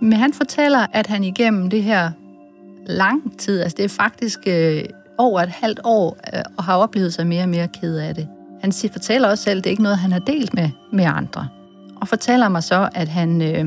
Men 0.00 0.12
han 0.12 0.32
fortæller, 0.32 0.86
at 0.92 1.06
han 1.06 1.24
igennem 1.24 1.70
det 1.70 1.82
her 1.82 2.10
lang 2.86 3.38
tid, 3.38 3.60
altså 3.60 3.76
det 3.76 3.84
er 3.84 3.88
faktisk 3.88 4.38
øh, 4.46 4.84
over 5.18 5.40
et 5.40 5.48
halvt 5.48 5.80
år, 5.84 6.18
øh, 6.34 6.42
og 6.56 6.64
har 6.64 6.76
oplevet 6.76 7.14
sig 7.14 7.26
mere 7.26 7.42
og 7.42 7.48
mere 7.48 7.68
ked 7.68 7.96
af 7.96 8.14
det. 8.14 8.28
Han 8.60 8.72
siger, 8.72 8.92
fortæller 8.92 9.28
også 9.28 9.44
selv, 9.44 9.58
at 9.58 9.64
det 9.64 9.70
er 9.70 9.72
ikke 9.72 9.82
noget, 9.82 9.98
han 9.98 10.12
har 10.12 10.18
delt 10.18 10.54
med, 10.54 10.70
med 10.92 11.04
andre. 11.04 11.48
Og 12.00 12.08
fortæller 12.08 12.48
mig 12.48 12.62
så, 12.62 12.88
at 12.94 13.08
han 13.08 13.42
øh, 13.42 13.64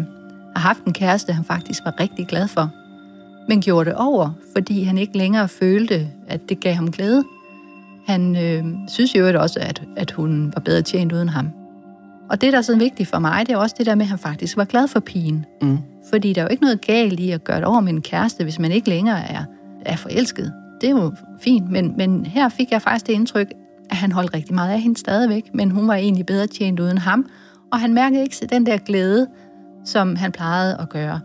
har 0.55 0.67
haft 0.67 0.83
en 0.83 0.93
kæreste, 0.93 1.33
han 1.33 1.43
faktisk 1.43 1.85
var 1.85 1.99
rigtig 1.99 2.27
glad 2.27 2.47
for, 2.47 2.69
men 3.47 3.61
gjorde 3.61 3.89
det 3.89 3.97
over, 3.97 4.29
fordi 4.55 4.83
han 4.83 4.97
ikke 4.97 5.17
længere 5.17 5.47
følte, 5.47 6.07
at 6.27 6.49
det 6.49 6.59
gav 6.59 6.73
ham 6.73 6.91
glæde. 6.91 7.23
Han 8.07 8.35
øh, 8.35 8.63
synes 8.87 9.15
jo 9.15 9.41
også, 9.41 9.59
at, 9.59 9.83
at 9.95 10.11
hun 10.11 10.51
var 10.55 10.61
bedre 10.61 10.81
tjent 10.81 11.11
uden 11.11 11.29
ham. 11.29 11.49
Og 12.29 12.41
det, 12.41 12.53
der 12.53 12.57
er 12.57 12.61
så 12.61 12.77
vigtigt 12.77 13.09
for 13.09 13.19
mig, 13.19 13.47
det 13.47 13.53
er 13.53 13.57
også 13.57 13.75
det 13.77 13.85
der 13.85 13.95
med, 13.95 14.05
at 14.05 14.09
han 14.09 14.19
faktisk 14.19 14.57
var 14.57 14.65
glad 14.65 14.87
for 14.87 14.99
pigen. 14.99 15.45
Mm. 15.61 15.77
Fordi 16.09 16.33
der 16.33 16.41
er 16.41 16.45
jo 16.45 16.51
ikke 16.51 16.63
noget 16.63 16.81
galt 16.81 17.19
i 17.19 17.31
at 17.31 17.43
gøre 17.43 17.57
det 17.57 17.65
over 17.65 17.79
med 17.79 17.93
en 17.93 18.01
kæreste, 18.01 18.43
hvis 18.43 18.59
man 18.59 18.71
ikke 18.71 18.89
længere 18.89 19.31
er, 19.31 19.43
er 19.85 19.95
forelsket. 19.95 20.53
Det 20.81 20.87
er 20.87 20.91
jo 20.91 21.13
fint, 21.41 21.71
men, 21.71 21.93
men 21.97 22.25
her 22.25 22.49
fik 22.49 22.71
jeg 22.71 22.81
faktisk 22.81 23.07
det 23.07 23.13
indtryk, 23.13 23.47
at 23.89 23.97
han 23.97 24.11
holdt 24.11 24.33
rigtig 24.33 24.55
meget 24.55 24.71
af 24.71 24.81
hende 24.81 24.99
stadigvæk, 24.99 25.53
men 25.53 25.71
hun 25.71 25.87
var 25.87 25.95
egentlig 25.95 26.25
bedre 26.25 26.47
tjent 26.47 26.79
uden 26.79 26.97
ham, 26.97 27.25
og 27.71 27.79
han 27.79 27.93
mærkede 27.93 28.21
ikke 28.23 28.47
den 28.49 28.65
der 28.65 28.77
glæde, 28.77 29.27
som 29.85 30.15
han 30.15 30.31
plejede 30.31 30.77
at 30.79 30.89
gøre. 30.89 31.19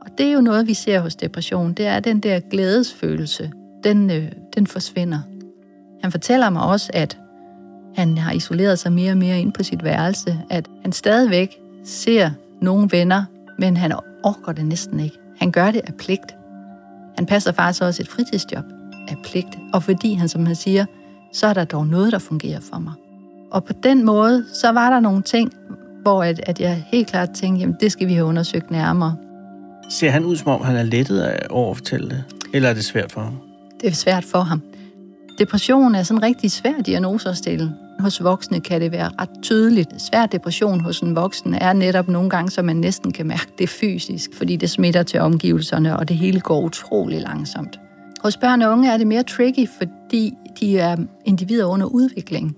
Og 0.00 0.06
det 0.18 0.26
er 0.26 0.32
jo 0.32 0.40
noget, 0.40 0.66
vi 0.66 0.74
ser 0.74 1.00
hos 1.00 1.16
depression, 1.16 1.72
det 1.72 1.86
er 1.86 1.96
at 1.96 2.04
den 2.04 2.20
der 2.20 2.40
glædesfølelse, 2.40 3.52
den, 3.84 4.10
øh, 4.10 4.32
den 4.56 4.66
forsvinder. 4.66 5.18
Han 6.02 6.10
fortæller 6.10 6.50
mig 6.50 6.62
også, 6.62 6.90
at 6.94 7.18
han 7.94 8.18
har 8.18 8.32
isoleret 8.32 8.78
sig 8.78 8.92
mere 8.92 9.12
og 9.12 9.18
mere 9.18 9.40
ind 9.40 9.52
på 9.52 9.62
sit 9.62 9.84
værelse, 9.84 10.40
at 10.50 10.68
han 10.82 10.92
stadigvæk 10.92 11.56
ser 11.84 12.30
nogle 12.60 12.88
venner, 12.92 13.24
men 13.58 13.76
han 13.76 13.92
orker 14.24 14.52
det 14.52 14.66
næsten 14.66 15.00
ikke. 15.00 15.16
Han 15.38 15.50
gør 15.50 15.70
det 15.70 15.80
af 15.86 15.94
pligt. 15.94 16.36
Han 17.16 17.26
passer 17.26 17.52
faktisk 17.52 17.82
også 17.82 18.02
et 18.02 18.08
fritidsjob 18.08 18.64
af 19.08 19.16
pligt, 19.24 19.58
og 19.72 19.82
fordi 19.82 20.14
han, 20.14 20.28
som 20.28 20.46
han 20.46 20.54
siger, 20.54 20.84
så 21.32 21.46
er 21.46 21.52
der 21.52 21.64
dog 21.64 21.86
noget, 21.86 22.12
der 22.12 22.18
fungerer 22.18 22.60
for 22.60 22.78
mig. 22.78 22.92
Og 23.50 23.64
på 23.64 23.72
den 23.82 24.04
måde, 24.04 24.44
så 24.52 24.72
var 24.72 24.90
der 24.90 25.00
nogle 25.00 25.22
ting, 25.22 25.52
hvor 26.02 26.22
at, 26.24 26.40
at 26.46 26.60
jeg 26.60 26.84
helt 26.86 27.06
klart 27.08 27.30
tænkte, 27.30 27.60
jamen 27.60 27.76
det 27.80 27.92
skal 27.92 28.08
vi 28.08 28.14
have 28.14 28.26
undersøgt 28.26 28.70
nærmere. 28.70 29.16
Ser 29.88 30.10
han 30.10 30.24
ud, 30.24 30.36
som 30.36 30.48
om 30.48 30.62
han 30.62 30.76
er 30.76 30.82
lettet 30.82 31.20
af 31.20 31.46
over 31.50 31.70
at 31.70 31.76
fortælle 31.76 32.10
det? 32.10 32.24
Eller 32.54 32.68
er 32.68 32.74
det 32.74 32.84
svært 32.84 33.12
for 33.12 33.20
ham? 33.20 33.38
Det 33.80 33.88
er 33.88 33.94
svært 33.94 34.24
for 34.24 34.40
ham. 34.40 34.62
Depression 35.38 35.94
er 35.94 36.02
sådan 36.02 36.18
en 36.18 36.22
rigtig 36.22 36.50
svær 36.50 36.80
diagnose 36.86 37.28
at 37.28 37.36
stille. 37.36 37.72
Hos 38.00 38.24
voksne 38.24 38.60
kan 38.60 38.80
det 38.80 38.92
være 38.92 39.10
ret 39.20 39.42
tydeligt. 39.42 40.02
Svær 40.02 40.26
depression 40.26 40.80
hos 40.80 41.00
en 41.00 41.16
voksen 41.16 41.54
er 41.54 41.72
netop 41.72 42.08
nogle 42.08 42.30
gange, 42.30 42.50
så 42.50 42.62
man 42.62 42.76
næsten 42.76 43.12
kan 43.12 43.26
mærke 43.26 43.52
det 43.58 43.68
fysisk, 43.68 44.30
fordi 44.34 44.56
det 44.56 44.70
smitter 44.70 45.02
til 45.02 45.20
omgivelserne, 45.20 45.96
og 45.96 46.08
det 46.08 46.16
hele 46.16 46.40
går 46.40 46.60
utrolig 46.60 47.20
langsomt. 47.20 47.80
Hos 48.22 48.36
børn 48.36 48.62
og 48.62 48.72
unge 48.72 48.92
er 48.92 48.96
det 48.96 49.06
mere 49.06 49.22
tricky, 49.22 49.68
fordi 49.78 50.34
de 50.60 50.78
er 50.78 50.96
individer 51.24 51.64
under 51.64 51.86
udvikling. 51.86 52.56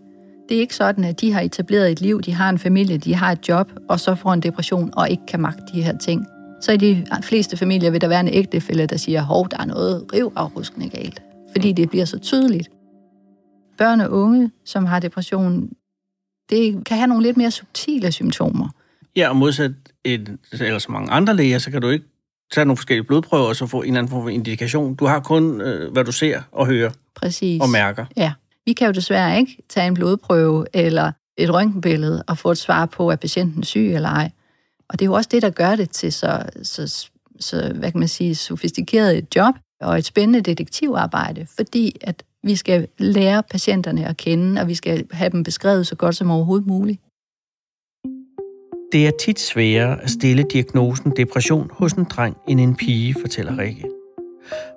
Det 0.48 0.56
er 0.56 0.60
ikke 0.60 0.76
sådan, 0.76 1.04
at 1.04 1.20
de 1.20 1.32
har 1.32 1.40
etableret 1.40 1.92
et 1.92 2.00
liv, 2.00 2.22
de 2.22 2.32
har 2.32 2.50
en 2.50 2.58
familie, 2.58 2.98
de 2.98 3.14
har 3.14 3.32
et 3.32 3.48
job, 3.48 3.72
og 3.88 4.00
så 4.00 4.14
får 4.14 4.32
en 4.32 4.40
depression 4.40 4.90
og 4.96 5.10
ikke 5.10 5.26
kan 5.28 5.40
magte 5.40 5.62
de 5.72 5.82
her 5.82 5.98
ting. 5.98 6.26
Så 6.60 6.72
i 6.72 6.76
de 6.76 7.06
fleste 7.22 7.56
familier 7.56 7.90
vil 7.90 8.00
der 8.00 8.08
være 8.08 8.20
en 8.20 8.28
ægtefælle, 8.28 8.86
der 8.86 8.96
siger, 8.96 9.22
hov, 9.22 9.48
der 9.50 9.58
er 9.58 9.64
noget 9.64 10.06
rivafruskende 10.12 10.88
galt. 10.88 11.22
Fordi 11.52 11.72
det 11.72 11.90
bliver 11.90 12.04
så 12.04 12.18
tydeligt. 12.18 12.68
Børn 13.78 14.00
og 14.00 14.10
unge, 14.10 14.50
som 14.64 14.86
har 14.86 15.00
depression, 15.00 15.70
det 16.50 16.84
kan 16.86 16.96
have 16.96 17.06
nogle 17.06 17.22
lidt 17.22 17.36
mere 17.36 17.50
subtile 17.50 18.12
symptomer. 18.12 18.68
Ja, 19.16 19.28
og 19.28 19.36
modsat 19.36 19.72
et, 20.04 20.38
eller 20.52 20.78
så 20.78 20.92
mange 20.92 21.10
andre 21.10 21.36
læger, 21.36 21.58
så 21.58 21.70
kan 21.70 21.82
du 21.82 21.88
ikke 21.88 22.04
tage 22.52 22.64
nogle 22.64 22.76
forskellige 22.76 23.04
blodprøver 23.04 23.44
og 23.44 23.56
så 23.56 23.66
få 23.66 23.82
en 23.82 23.86
eller 23.86 23.98
anden 23.98 24.10
form 24.10 24.22
for 24.22 24.28
indikation. 24.28 24.94
Du 24.94 25.06
har 25.06 25.20
kun, 25.20 25.60
øh, 25.60 25.92
hvad 25.92 26.04
du 26.04 26.12
ser 26.12 26.40
og 26.52 26.66
hører 26.66 26.90
Præcis. 27.14 27.62
og 27.62 27.68
mærker. 27.70 28.06
Ja. 28.16 28.32
Vi 28.66 28.72
kan 28.72 28.86
jo 28.86 28.92
desværre 28.92 29.38
ikke 29.38 29.62
tage 29.68 29.86
en 29.86 29.94
blodprøve 29.94 30.66
eller 30.72 31.12
et 31.36 31.54
røntgenbillede 31.54 32.24
og 32.28 32.38
få 32.38 32.50
et 32.50 32.58
svar 32.58 32.86
på, 32.86 33.08
at 33.08 33.20
patienten 33.20 33.60
er 33.60 33.66
syg 33.66 33.94
eller 33.94 34.08
ej. 34.08 34.30
Og 34.88 34.98
det 34.98 35.04
er 35.04 35.06
jo 35.06 35.12
også 35.12 35.28
det, 35.32 35.42
der 35.42 35.50
gør 35.50 35.76
det 35.76 35.90
til 35.90 36.12
så, 36.12 36.42
så, 36.62 37.10
så 37.40 37.72
hvad 37.74 37.90
kan 37.90 37.98
man 37.98 38.08
sige, 38.08 38.34
sofistikeret 38.34 39.18
et 39.18 39.36
job 39.36 39.54
og 39.80 39.98
et 39.98 40.04
spændende 40.04 40.40
detektivarbejde, 40.40 41.46
fordi 41.56 41.96
at 42.00 42.22
vi 42.42 42.56
skal 42.56 42.88
lære 42.98 43.42
patienterne 43.42 44.08
at 44.08 44.16
kende, 44.16 44.60
og 44.60 44.68
vi 44.68 44.74
skal 44.74 45.06
have 45.10 45.30
dem 45.30 45.42
beskrevet 45.42 45.86
så 45.86 45.96
godt 45.96 46.16
som 46.16 46.30
overhovedet 46.30 46.66
muligt. 46.66 47.00
Det 48.92 49.06
er 49.06 49.10
tit 49.20 49.40
sværere 49.40 50.02
at 50.02 50.10
stille 50.10 50.44
diagnosen 50.52 51.12
depression 51.16 51.70
hos 51.72 51.92
en 51.92 52.04
dreng 52.04 52.36
end 52.48 52.60
en 52.60 52.76
pige, 52.76 53.14
fortæller 53.20 53.58
Rikke. 53.58 54.01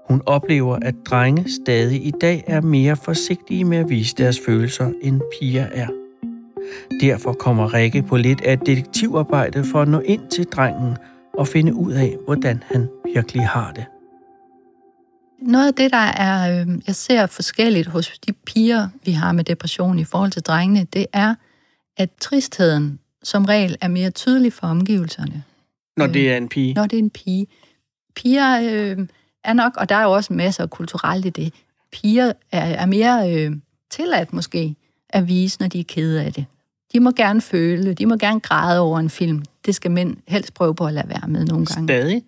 Hun 0.10 0.22
oplever, 0.26 0.76
at 0.82 0.96
drenge 1.06 1.46
stadig 1.64 2.06
i 2.06 2.12
dag 2.22 2.44
er 2.48 2.62
mere 2.62 2.96
forsigtige 2.96 3.66
med 3.66 3.78
at 3.78 3.90
vise 3.90 4.16
deres 4.16 4.40
følelser, 4.46 4.92
end 5.02 5.22
piger 5.40 5.66
er. 5.66 5.88
Derfor 7.02 7.34
kommer 7.34 7.74
Rikke 7.74 8.02
på 8.02 8.18
lidt 8.18 8.42
af 8.42 8.54
et 8.54 8.66
detektivarbejde 8.66 9.64
for 9.64 9.82
at 9.82 9.88
nå 9.88 10.00
ind 10.00 10.28
til 10.30 10.46
drengen 10.46 10.98
og 11.34 11.48
finde 11.48 11.74
ud 11.74 11.94
af, 11.94 12.16
hvordan 12.26 12.64
han 12.72 12.88
virkelig 13.14 13.48
har 13.48 13.72
det. 13.72 13.86
Noget 15.42 15.68
af 15.68 15.74
det, 15.74 15.92
der 15.92 15.98
er, 15.98 16.62
øh, 16.62 16.68
jeg 16.88 16.96
ser 16.96 17.26
forskelligt 17.26 17.88
hos 17.88 18.20
de 18.28 18.34
piger, 18.34 18.88
vi 19.06 19.12
har 19.12 19.32
med 19.32 19.44
depression 19.44 20.00
i 20.00 20.04
forhold 20.04 20.32
til 20.32 20.42
drengene, 20.42 20.88
det 20.94 21.06
er, 21.14 21.36
at 21.98 22.10
tristheden 22.22 23.00
som 23.24 23.46
regel 23.46 23.78
er 23.82 23.88
mere 23.88 24.10
tydelig 24.10 24.54
for 24.54 24.68
omgivelserne. 24.68 25.44
Når 25.98 26.08
det 26.08 26.32
er 26.32 26.38
en 26.38 26.50
pige? 26.50 26.74
Når 26.74 26.86
det 26.86 27.00
er 27.00 27.04
en 27.04 27.10
pige. 27.10 27.48
Piger 28.16 28.60
øh, 28.64 29.08
er 29.46 29.54
nok, 29.54 29.78
og 29.78 29.90
der 29.90 29.96
er 29.96 30.04
jo 30.04 30.12
også 30.12 30.34
masser 30.34 30.64
af 30.64 30.70
kulturelt 30.70 31.26
i 31.26 31.30
det, 31.30 31.54
piger 31.92 32.34
er, 32.52 32.66
er 32.66 32.86
mere 32.86 33.34
øh, 33.34 33.52
tilladt 33.90 34.34
måske 34.34 34.76
at 35.10 35.28
vise, 35.28 35.62
når 35.62 35.68
de 35.68 35.80
er 35.80 35.84
kede 35.84 36.24
af 36.24 36.34
det. 36.34 36.46
De 36.94 37.00
må 37.00 37.12
gerne 37.12 37.42
føle, 37.42 37.94
de 37.94 38.06
må 38.06 38.16
gerne 38.16 38.40
græde 38.40 38.80
over 38.80 39.00
en 39.00 39.10
film. 39.10 39.44
Det 39.66 39.76
skal 39.76 39.92
mænd 39.92 40.18
helst 40.28 40.54
prøve 40.54 40.76
på 40.76 40.86
at 40.86 40.94
lade 40.94 41.10
være 41.10 41.28
med 41.28 41.46
nogle 41.46 41.66
gange. 41.66 41.88
Stadig? 41.88 42.24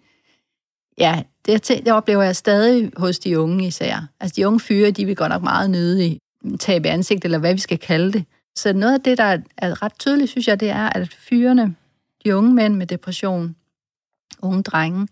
Ja, 0.98 1.24
det, 1.46 1.68
det 1.68 1.94
oplever 1.94 2.24
jeg 2.24 2.36
stadig 2.36 2.92
hos 2.98 3.20
de 3.20 3.40
unge 3.40 3.68
især. 3.68 4.08
Altså 4.20 4.34
de 4.36 4.48
unge 4.48 4.60
fyre, 4.60 4.92
de 4.92 5.06
vil 5.06 5.16
godt 5.16 5.30
nok 5.30 5.44
meget 5.44 5.70
nøde 5.70 6.20
tabe 6.60 6.90
ansigt, 6.90 7.26
eller 7.26 7.38
hvad 7.38 7.54
vi 7.54 7.60
skal 7.60 7.78
kalde 7.78 8.14
det. 8.14 8.26
Så 8.56 8.74
noget 8.74 8.94
af 8.94 9.02
det, 9.02 9.18
der 9.18 9.38
er 9.58 9.84
ret 9.84 10.00
tydeligt, 10.00 10.30
synes 10.30 10.48
jeg, 10.48 10.60
det 10.60 10.70
er, 10.70 10.90
at 10.90 11.14
fyrene, 11.14 11.76
de 12.26 12.36
unge 12.36 12.54
mænd 12.54 12.76
med 12.76 12.88
depression, 12.88 13.56
unge 14.42 14.64
drenge, 14.64 15.08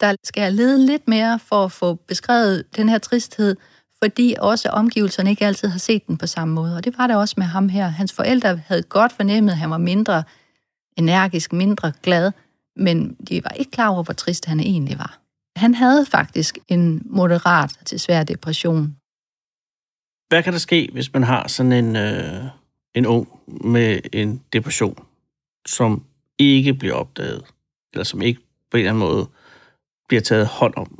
der 0.00 0.14
skal 0.24 0.42
jeg 0.42 0.52
lede 0.52 0.86
lidt 0.86 1.08
mere 1.08 1.38
for 1.38 1.64
at 1.64 1.72
få 1.72 1.94
beskrevet 1.94 2.76
den 2.76 2.88
her 2.88 2.98
tristhed, 2.98 3.56
fordi 4.02 4.34
også 4.38 4.68
omgivelserne 4.68 5.30
ikke 5.30 5.46
altid 5.46 5.68
har 5.68 5.78
set 5.78 6.06
den 6.06 6.18
på 6.18 6.26
samme 6.26 6.54
måde. 6.54 6.76
Og 6.76 6.84
det 6.84 6.98
var 6.98 7.06
det 7.06 7.16
også 7.16 7.34
med 7.38 7.46
ham 7.46 7.68
her. 7.68 7.88
Hans 7.88 8.12
forældre 8.12 8.56
havde 8.66 8.82
godt 8.82 9.12
fornemmet, 9.12 9.52
at 9.52 9.58
han 9.58 9.70
var 9.70 9.78
mindre 9.78 10.22
energisk, 10.96 11.52
mindre 11.52 11.92
glad, 12.02 12.32
men 12.76 13.16
de 13.28 13.44
var 13.44 13.50
ikke 13.50 13.70
klar 13.70 13.88
over, 13.88 14.02
hvor 14.02 14.14
trist 14.14 14.44
han 14.44 14.60
egentlig 14.60 14.98
var. 14.98 15.18
Han 15.56 15.74
havde 15.74 16.06
faktisk 16.06 16.58
en 16.68 17.02
moderat 17.04 17.70
til 17.84 18.00
svær 18.00 18.24
depression. 18.24 18.96
Hvad 20.28 20.42
kan 20.42 20.52
der 20.52 20.58
ske, 20.58 20.88
hvis 20.92 21.12
man 21.12 21.22
har 21.22 21.48
sådan 21.48 21.72
en, 21.72 21.96
øh, 21.96 22.44
en 22.94 23.06
ung 23.06 23.28
med 23.46 24.00
en 24.12 24.42
depression, 24.52 25.06
som 25.66 26.04
ikke 26.38 26.74
bliver 26.74 26.94
opdaget, 26.94 27.44
eller 27.92 28.04
som 28.04 28.22
ikke 28.22 28.40
på 28.70 28.76
en 28.76 28.78
eller 28.78 28.90
anden 28.90 29.00
måde 29.00 29.28
bliver 30.10 30.20
taget 30.20 30.46
hånd 30.46 30.74
om? 30.76 30.98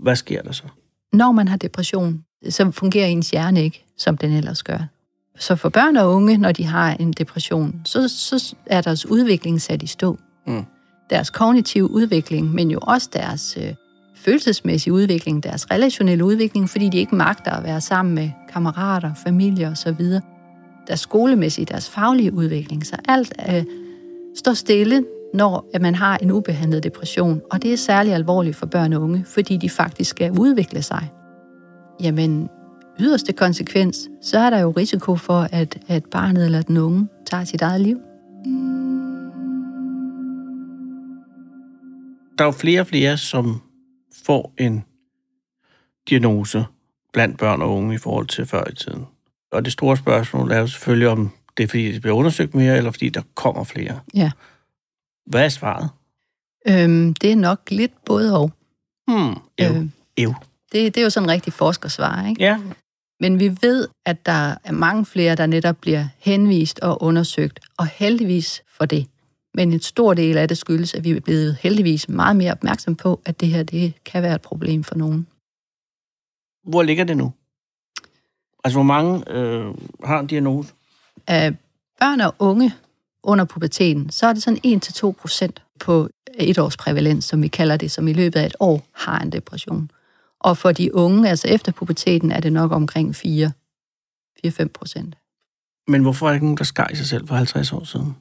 Hvad 0.00 0.16
sker 0.16 0.42
der 0.42 0.52
så? 0.52 0.62
Når 1.12 1.32
man 1.32 1.48
har 1.48 1.56
depression, 1.56 2.24
så 2.48 2.70
fungerer 2.70 3.06
ens 3.06 3.30
hjerne 3.30 3.64
ikke, 3.64 3.84
som 3.98 4.16
den 4.16 4.32
ellers 4.32 4.62
gør. 4.62 4.78
Så 5.38 5.56
for 5.56 5.68
børn 5.68 5.96
og 5.96 6.14
unge, 6.14 6.36
når 6.36 6.52
de 6.52 6.64
har 6.64 6.92
en 7.00 7.12
depression, 7.12 7.80
så, 7.84 8.08
så 8.08 8.54
er 8.66 8.80
deres 8.80 9.06
udvikling 9.06 9.60
sat 9.60 9.82
i 9.82 9.86
stå. 9.86 10.18
Mm. 10.46 10.64
Deres 11.10 11.30
kognitive 11.30 11.90
udvikling, 11.90 12.54
men 12.54 12.70
jo 12.70 12.78
også 12.82 13.08
deres 13.12 13.58
øh, 13.60 13.74
følelsesmæssige 14.16 14.92
udvikling, 14.92 15.42
deres 15.42 15.70
relationelle 15.70 16.24
udvikling, 16.24 16.70
fordi 16.70 16.88
de 16.88 16.98
ikke 16.98 17.14
magter 17.14 17.50
at 17.50 17.64
være 17.64 17.80
sammen 17.80 18.14
med 18.14 18.30
kammerater, 18.52 19.14
familie 19.14 19.68
osv. 19.68 20.04
Deres 20.86 21.00
skolemæssige, 21.00 21.64
deres 21.64 21.90
faglige 21.90 22.32
udvikling. 22.32 22.86
Så 22.86 22.96
alt 23.08 23.32
øh, 23.48 23.64
står 24.36 24.52
stille, 24.52 25.04
når 25.34 25.70
at 25.74 25.82
man 25.82 25.94
har 25.94 26.16
en 26.16 26.30
ubehandlet 26.30 26.82
depression. 26.82 27.42
Og 27.50 27.62
det 27.62 27.72
er 27.72 27.76
særlig 27.76 28.14
alvorligt 28.14 28.56
for 28.56 28.66
børn 28.66 28.92
og 28.92 29.02
unge, 29.02 29.24
fordi 29.24 29.56
de 29.56 29.70
faktisk 29.70 30.10
skal 30.10 30.30
udvikle 30.30 30.82
sig. 30.82 31.10
Jamen, 32.02 32.48
yderste 33.00 33.32
konsekvens, 33.32 34.08
så 34.22 34.38
er 34.38 34.50
der 34.50 34.58
jo 34.60 34.70
risiko 34.70 35.16
for, 35.16 35.48
at, 35.52 35.78
at 35.88 36.04
barnet 36.04 36.44
eller 36.44 36.62
den 36.62 36.76
unge 36.76 37.08
tager 37.26 37.44
sit 37.44 37.62
eget 37.62 37.80
liv. 37.80 37.96
Der 42.38 42.44
er 42.44 42.48
jo 42.48 42.52
flere 42.52 42.80
og 42.80 42.86
flere, 42.86 43.16
som 43.16 43.60
får 44.24 44.52
en 44.58 44.84
diagnose 46.08 46.64
blandt 47.12 47.38
børn 47.38 47.62
og 47.62 47.76
unge 47.76 47.94
i 47.94 47.98
forhold 47.98 48.26
til 48.26 48.46
før 48.46 48.64
i 48.70 48.74
tiden. 48.74 49.06
Og 49.52 49.64
det 49.64 49.72
store 49.72 49.96
spørgsmål 49.96 50.52
er 50.52 50.58
jo 50.58 50.66
selvfølgelig, 50.66 51.08
om 51.08 51.30
det 51.56 51.62
er, 51.62 51.68
fordi 51.68 51.92
det 51.92 52.00
bliver 52.00 52.16
undersøgt 52.16 52.54
mere, 52.54 52.76
eller 52.76 52.90
fordi 52.90 53.08
der 53.08 53.22
kommer 53.34 53.64
flere. 53.64 54.00
Ja. 54.14 54.30
Hvad 55.26 55.44
er 55.44 55.48
svaret? 55.48 55.90
Øhm, 56.68 57.14
det 57.14 57.32
er 57.32 57.36
nok 57.36 57.70
lidt 57.70 58.04
både 58.04 58.38
og. 58.38 58.50
Hmm, 59.06 59.34
ev. 59.58 59.76
Øh, 59.76 59.88
ev. 60.16 60.34
Det, 60.72 60.94
det 60.94 60.96
er 60.96 61.04
jo 61.04 61.10
sådan 61.10 61.26
en 61.26 61.30
rigtig 61.30 61.52
forskersvar, 61.52 62.26
ikke? 62.26 62.42
Ja. 62.42 62.60
Men 63.20 63.40
vi 63.40 63.56
ved, 63.62 63.88
at 64.06 64.26
der 64.26 64.54
er 64.64 64.72
mange 64.72 65.06
flere, 65.06 65.34
der 65.34 65.46
netop 65.46 65.76
bliver 65.76 66.08
henvist 66.18 66.80
og 66.80 67.02
undersøgt, 67.02 67.60
og 67.78 67.86
heldigvis 67.86 68.62
for 68.68 68.84
det. 68.84 69.06
Men 69.54 69.72
en 69.72 69.80
stor 69.80 70.14
del 70.14 70.36
af 70.36 70.48
det 70.48 70.58
skyldes, 70.58 70.94
at 70.94 71.04
vi 71.04 71.10
er 71.10 71.20
blevet 71.20 71.56
heldigvis 71.60 72.08
meget 72.08 72.36
mere 72.36 72.52
opmærksom 72.52 72.96
på, 72.96 73.20
at 73.24 73.40
det 73.40 73.48
her 73.48 73.62
det 73.62 74.04
kan 74.04 74.22
være 74.22 74.34
et 74.34 74.42
problem 74.42 74.84
for 74.84 74.94
nogen. 74.94 75.26
Hvor 76.68 76.82
ligger 76.82 77.04
det 77.04 77.16
nu? 77.16 77.32
Altså, 78.64 78.76
hvor 78.76 78.82
mange 78.82 79.30
øh, 79.30 79.74
har 80.04 80.20
en 80.20 80.26
diagnose? 80.26 80.74
Af 81.26 81.54
børn 82.00 82.20
og 82.20 82.34
unge 82.38 82.72
under 83.24 83.44
puberteten, 83.44 84.10
så 84.10 84.26
er 84.26 84.32
det 84.32 84.42
sådan 84.42 84.80
1-2 84.82 85.12
procent 85.12 85.62
på 85.80 86.08
et 86.38 86.58
års 86.58 86.76
prævalens, 86.76 87.24
som 87.24 87.42
vi 87.42 87.48
kalder 87.48 87.76
det, 87.76 87.90
som 87.90 88.08
i 88.08 88.12
løbet 88.12 88.40
af 88.40 88.46
et 88.46 88.56
år 88.60 88.86
har 88.92 89.18
en 89.20 89.32
depression. 89.32 89.90
Og 90.40 90.56
for 90.56 90.72
de 90.72 90.94
unge, 90.94 91.28
altså 91.28 91.48
efter 91.48 91.72
puberteten, 91.72 92.32
er 92.32 92.40
det 92.40 92.52
nok 92.52 92.72
omkring 92.72 93.16
4-5 93.16 94.66
procent. 94.74 95.16
Men 95.88 96.02
hvorfor 96.02 96.26
er 96.26 96.30
der 96.30 96.34
ikke 96.34 96.46
nogen, 96.46 96.58
der 96.58 96.64
skar 96.64 96.88
i 96.92 96.94
sig 96.94 97.06
selv 97.06 97.28
for 97.28 97.34
50 97.34 97.72
år 97.72 97.84
siden? 97.84 98.16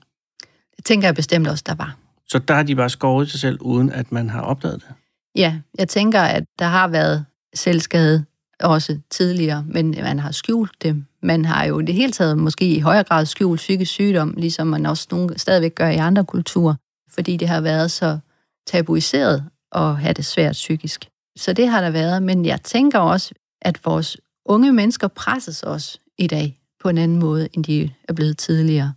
Det 0.76 0.86
tænker 0.86 1.08
jeg 1.08 1.16
bestemt 1.16 1.48
også, 1.48 1.64
der 1.68 1.76
var. 1.76 1.98
Så 2.28 2.40
der 2.40 2.54
har 2.54 2.64
de 2.64 2.76
bare 2.76 2.90
skåret 2.90 3.32
sig 3.32 3.40
selv, 3.40 3.58
uden 3.62 3.90
at 3.90 4.12
man 4.12 4.30
har 4.30 4.42
opdaget 4.42 4.82
det? 4.82 4.96
Ja, 5.36 5.60
jeg 5.78 5.88
tænker, 5.90 6.22
at 6.22 6.44
der 6.60 6.66
har 6.66 6.88
været 6.88 7.26
selvskade 7.56 8.26
også 8.60 9.00
tidligere, 9.10 9.66
men 9.68 9.90
man 9.90 10.20
har 10.20 10.32
skjult 10.32 10.82
det. 10.82 11.06
Man 11.24 11.46
har 11.46 11.66
jo 11.66 11.82
det 11.82 11.96
hele 11.96 12.12
taget 12.12 12.38
måske 12.38 12.76
i 12.76 12.80
højere 12.80 13.04
grad 13.04 13.26
skjult 13.26 13.58
psykisk 13.58 13.92
sygdom, 13.92 14.34
ligesom 14.38 14.68
man 14.68 14.86
også 14.86 15.08
nogle, 15.12 15.40
stadigvæk 15.40 15.76
gør 15.76 15.90
i 15.90 15.96
andre 15.96 16.26
kulturer, 16.26 16.76
fordi 17.10 17.38
det 17.38 17.48
har 17.48 17.62
været 17.62 17.92
så 17.92 18.20
tabuiseret 18.68 19.46
at 19.72 19.98
have 19.98 20.14
det 20.14 20.26
svært 20.26 20.54
psykisk. 20.54 21.10
Så 21.38 21.54
det 21.54 21.68
har 21.68 21.82
der 21.82 21.90
været, 21.90 22.24
men 22.24 22.46
jeg 22.46 22.62
tænker 22.62 23.00
også, 23.00 23.34
at 23.62 23.86
vores 23.86 24.18
unge 24.46 24.74
mennesker 24.74 25.08
presses 25.08 25.64
også 25.64 26.00
i 26.18 26.28
dag 26.28 26.58
på 26.84 26.90
en 26.90 26.98
anden 26.98 27.20
måde, 27.20 27.48
end 27.54 27.64
de 27.64 27.92
er 28.10 28.14
blevet 28.14 28.38
tidligere. 28.38 28.94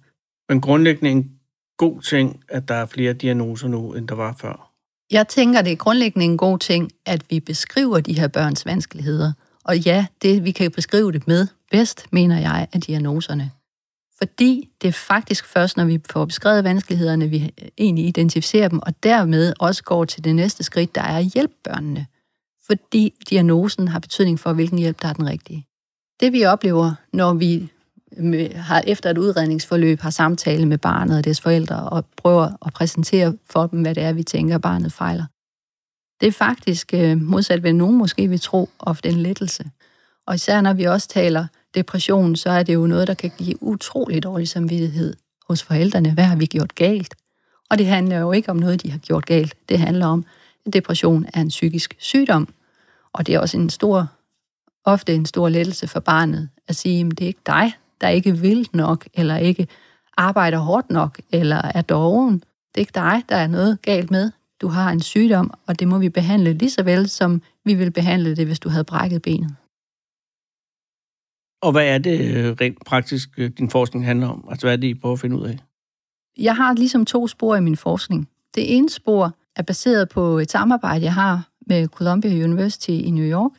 Men 0.49 0.61
grundlæggende 0.61 1.11
en 1.11 1.31
god 1.79 2.01
ting, 2.01 2.43
at 2.49 2.69
der 2.69 2.75
er 2.75 2.87
flere 2.87 3.13
diagnoser 3.13 3.69
nu, 3.69 3.95
end 3.95 4.09
der 4.09 4.15
var 4.15 4.37
før? 4.41 4.73
Jeg 5.11 5.29
tænker, 5.29 5.63
det 5.63 5.73
er 5.73 5.77
grundlæggende 5.77 6.25
en 6.25 6.37
god 6.37 6.59
ting, 6.59 6.91
at 7.07 7.25
vi 7.31 7.41
beskriver 7.41 8.01
de 8.01 8.19
her 8.19 8.29
børns 8.29 8.67
vanskeligheder. 8.67 9.33
Og 9.67 9.79
ja, 9.79 10.07
det 10.23 10.45
vi 10.45 10.51
kan 10.51 10.71
beskrive 10.71 11.13
det 11.13 11.27
med 11.29 11.47
bedst, 11.71 12.07
mener 12.13 12.41
jeg, 12.41 12.69
er 12.73 12.79
diagnoserne. 12.79 13.51
Fordi 14.19 14.71
det 14.83 14.89
er 14.89 14.93
faktisk 14.93 15.47
først, 15.47 15.77
når 15.77 15.85
vi 15.85 16.01
får 16.11 16.25
beskrevet 16.25 16.65
vanskelighederne, 16.65 17.29
vi 17.29 17.51
egentlig 17.79 18.07
identificerer 18.07 18.69
dem, 18.69 18.79
og 18.83 19.03
dermed 19.03 19.53
også 19.59 19.85
går 19.85 20.05
til 20.05 20.25
det 20.25 20.35
næste 20.35 20.63
skridt, 20.63 20.95
der 20.95 21.03
er 21.03 21.19
at 21.19 21.25
hjælpe 21.25 21.55
børnene. 21.65 22.07
fordi 22.67 23.15
diagnosen 23.31 23.89
har 23.89 23.99
betydning 23.99 24.41
for, 24.41 24.53
hvilken 24.53 24.79
hjælp, 24.79 25.03
der 25.03 25.09
er 25.09 25.13
den 25.13 25.27
rigtige. 25.27 25.67
Det 26.21 26.33
vi 26.33 26.45
oplever, 26.45 26.95
når 27.13 27.35
vi 27.35 27.73
har 28.55 28.83
efter 28.87 29.11
et 29.11 29.19
udredningsforløb 29.19 30.01
har 30.01 30.11
samtale 30.11 30.67
med 30.67 30.79
barnet 30.79 31.19
og 31.19 31.25
dets 31.25 31.41
forældre 31.41 31.89
og 31.89 32.05
prøver 32.17 32.67
at 32.67 32.73
præsentere 32.73 33.37
for 33.51 33.67
dem, 33.67 33.83
hvad 33.83 33.95
det 33.95 34.03
er, 34.03 34.13
vi 34.13 34.23
tænker, 34.23 34.59
barnet 34.59 34.93
fejler. 34.93 35.25
Det 36.21 36.27
er 36.27 36.33
faktisk, 36.33 36.95
øh, 36.95 37.21
modsat 37.21 37.61
hvad 37.61 37.73
nogen 37.73 37.97
måske 37.97 38.29
vil 38.29 38.41
tro, 38.41 38.71
ofte 38.79 39.09
en 39.09 39.17
lettelse. 39.17 39.71
Og 40.27 40.35
især 40.35 40.61
når 40.61 40.73
vi 40.73 40.85
også 40.85 41.09
taler 41.09 41.47
depression, 41.75 42.37
så 42.37 42.51
er 42.51 42.63
det 42.63 42.75
jo 42.75 42.87
noget, 42.87 43.09
der 43.09 43.15
kan 43.15 43.31
give 43.39 43.63
utrolig 43.63 44.23
dårlig 44.23 44.49
samvittighed 44.49 45.15
hos 45.49 45.63
forældrene. 45.63 46.13
Hvad 46.13 46.25
har 46.25 46.37
vi 46.37 46.47
gjort 46.47 46.75
galt? 46.75 47.15
Og 47.71 47.79
det 47.79 47.87
handler 47.87 48.19
jo 48.19 48.33
ikke 48.33 48.51
om 48.51 48.57
noget, 48.57 48.83
de 48.83 48.91
har 48.91 48.99
gjort 48.99 49.27
galt. 49.27 49.55
Det 49.69 49.79
handler 49.79 50.07
om, 50.07 50.25
at 50.67 50.73
depression 50.73 51.27
er 51.35 51.41
en 51.41 51.49
psykisk 51.49 51.97
sygdom. 51.99 52.49
Og 53.13 53.27
det 53.27 53.35
er 53.35 53.39
også 53.39 53.57
en 53.57 53.71
stor, 53.71 54.13
ofte 54.85 55.15
en 55.15 55.27
stor 55.27 55.49
lettelse 55.49 55.89
for 55.89 56.01
barnet 56.01 56.49
at 56.69 56.77
sige, 56.77 57.07
at 57.07 57.11
det 57.11 57.25
er 57.25 57.27
ikke 57.29 57.41
dig, 57.47 57.73
der 58.01 58.09
ikke 58.09 58.39
vil 58.39 58.69
nok, 58.73 59.09
eller 59.15 59.37
ikke 59.37 59.69
arbejder 60.17 60.59
hårdt 60.59 60.91
nok, 60.91 61.21
eller 61.33 61.63
er 61.75 61.83
doven. 61.83 62.35
Det 62.35 62.75
er 62.75 62.81
ikke 62.81 62.93
dig, 62.95 63.23
der 63.29 63.37
er 63.37 63.47
noget 63.47 63.83
galt 63.83 64.11
med. 64.11 64.31
Du 64.61 64.69
har 64.69 64.91
en 64.91 65.01
sygdom, 65.01 65.51
og 65.67 65.79
det 65.81 65.89
må 65.89 65.99
vi 65.99 66.09
behandle 66.09 66.53
lige 66.53 66.71
så 66.71 66.83
vel, 66.83 67.09
som 67.09 67.43
vi 67.65 67.75
vil 67.75 67.91
behandle 67.91 68.37
det, 68.37 68.47
hvis 68.47 68.59
du 68.59 68.69
havde 68.69 68.85
brækket 68.85 69.23
benet. 69.23 69.57
Og 71.63 71.73
hvad 71.73 71.87
er 71.89 71.99
det 71.99 72.37
øh, 72.37 72.57
rent 72.61 72.85
praktisk, 72.87 73.29
øh, 73.39 73.51
din 73.59 73.71
forskning 73.71 74.07
handler 74.07 74.29
om? 74.29 74.49
Altså, 74.51 74.67
hvad 74.67 74.73
er 74.73 74.77
det, 74.77 74.87
I 74.87 74.95
prøver 74.95 75.13
at 75.13 75.21
finde 75.21 75.37
ud 75.37 75.47
af? 75.47 75.59
Jeg 76.39 76.57
har 76.57 76.75
ligesom 76.75 77.05
to 77.05 77.27
spor 77.27 77.57
i 77.57 77.61
min 77.61 77.77
forskning. 77.77 78.29
Det 78.55 78.77
ene 78.77 78.91
spor 78.91 79.35
er 79.57 79.63
baseret 79.63 80.09
på 80.09 80.39
et 80.39 80.51
samarbejde, 80.51 81.05
jeg 81.05 81.15
har 81.15 81.49
med 81.67 81.89
Columbia 81.89 82.45
University 82.45 82.91
i 82.91 83.11
New 83.11 83.25
York, 83.25 83.53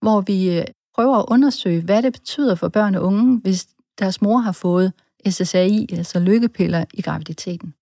hvor 0.00 0.20
vi 0.20 0.58
øh, 0.58 0.64
prøver 0.94 1.16
at 1.16 1.24
undersøge, 1.28 1.82
hvad 1.82 2.02
det 2.02 2.12
betyder 2.12 2.54
for 2.54 2.68
børn 2.68 2.94
og 2.94 3.02
unge, 3.02 3.40
hvis 3.42 3.68
deres 3.98 4.22
mor 4.22 4.38
har 4.38 4.52
fået 4.52 4.92
SSRI, 5.28 5.86
altså 5.92 6.20
lykkepiller, 6.20 6.84
i 6.94 7.02
graviditeten. 7.02 7.74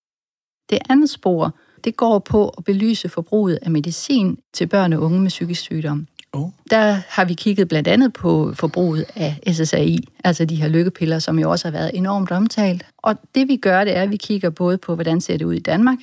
Det 0.69 0.79
andet 0.89 1.09
spor, 1.09 1.55
det 1.83 1.95
går 1.95 2.19
på 2.19 2.49
at 2.49 2.63
belyse 2.63 3.09
forbruget 3.09 3.59
af 3.61 3.71
medicin 3.71 4.37
til 4.53 4.67
børn 4.67 4.93
og 4.93 5.01
unge 5.01 5.19
med 5.19 5.29
psykisk 5.29 5.61
sygdom. 5.61 6.07
Oh. 6.33 6.49
Der 6.69 6.97
har 7.07 7.25
vi 7.25 7.33
kigget 7.33 7.67
blandt 7.67 7.87
andet 7.87 8.13
på 8.13 8.53
forbruget 8.53 9.05
af 9.15 9.39
SSRI, 9.53 9.99
altså 10.23 10.45
de 10.45 10.55
her 10.55 10.67
lykkepiller, 10.67 11.19
som 11.19 11.39
jo 11.39 11.51
også 11.51 11.67
har 11.67 11.71
været 11.71 11.91
enormt 11.93 12.31
omtalt. 12.31 12.85
Og 12.97 13.15
det 13.35 13.47
vi 13.47 13.55
gør, 13.55 13.83
det 13.83 13.97
er, 13.97 14.01
at 14.01 14.11
vi 14.11 14.17
kigger 14.17 14.49
både 14.49 14.77
på, 14.77 14.95
hvordan 14.95 15.21
ser 15.21 15.37
det 15.37 15.45
ud 15.45 15.53
i 15.53 15.59
Danmark, 15.59 15.97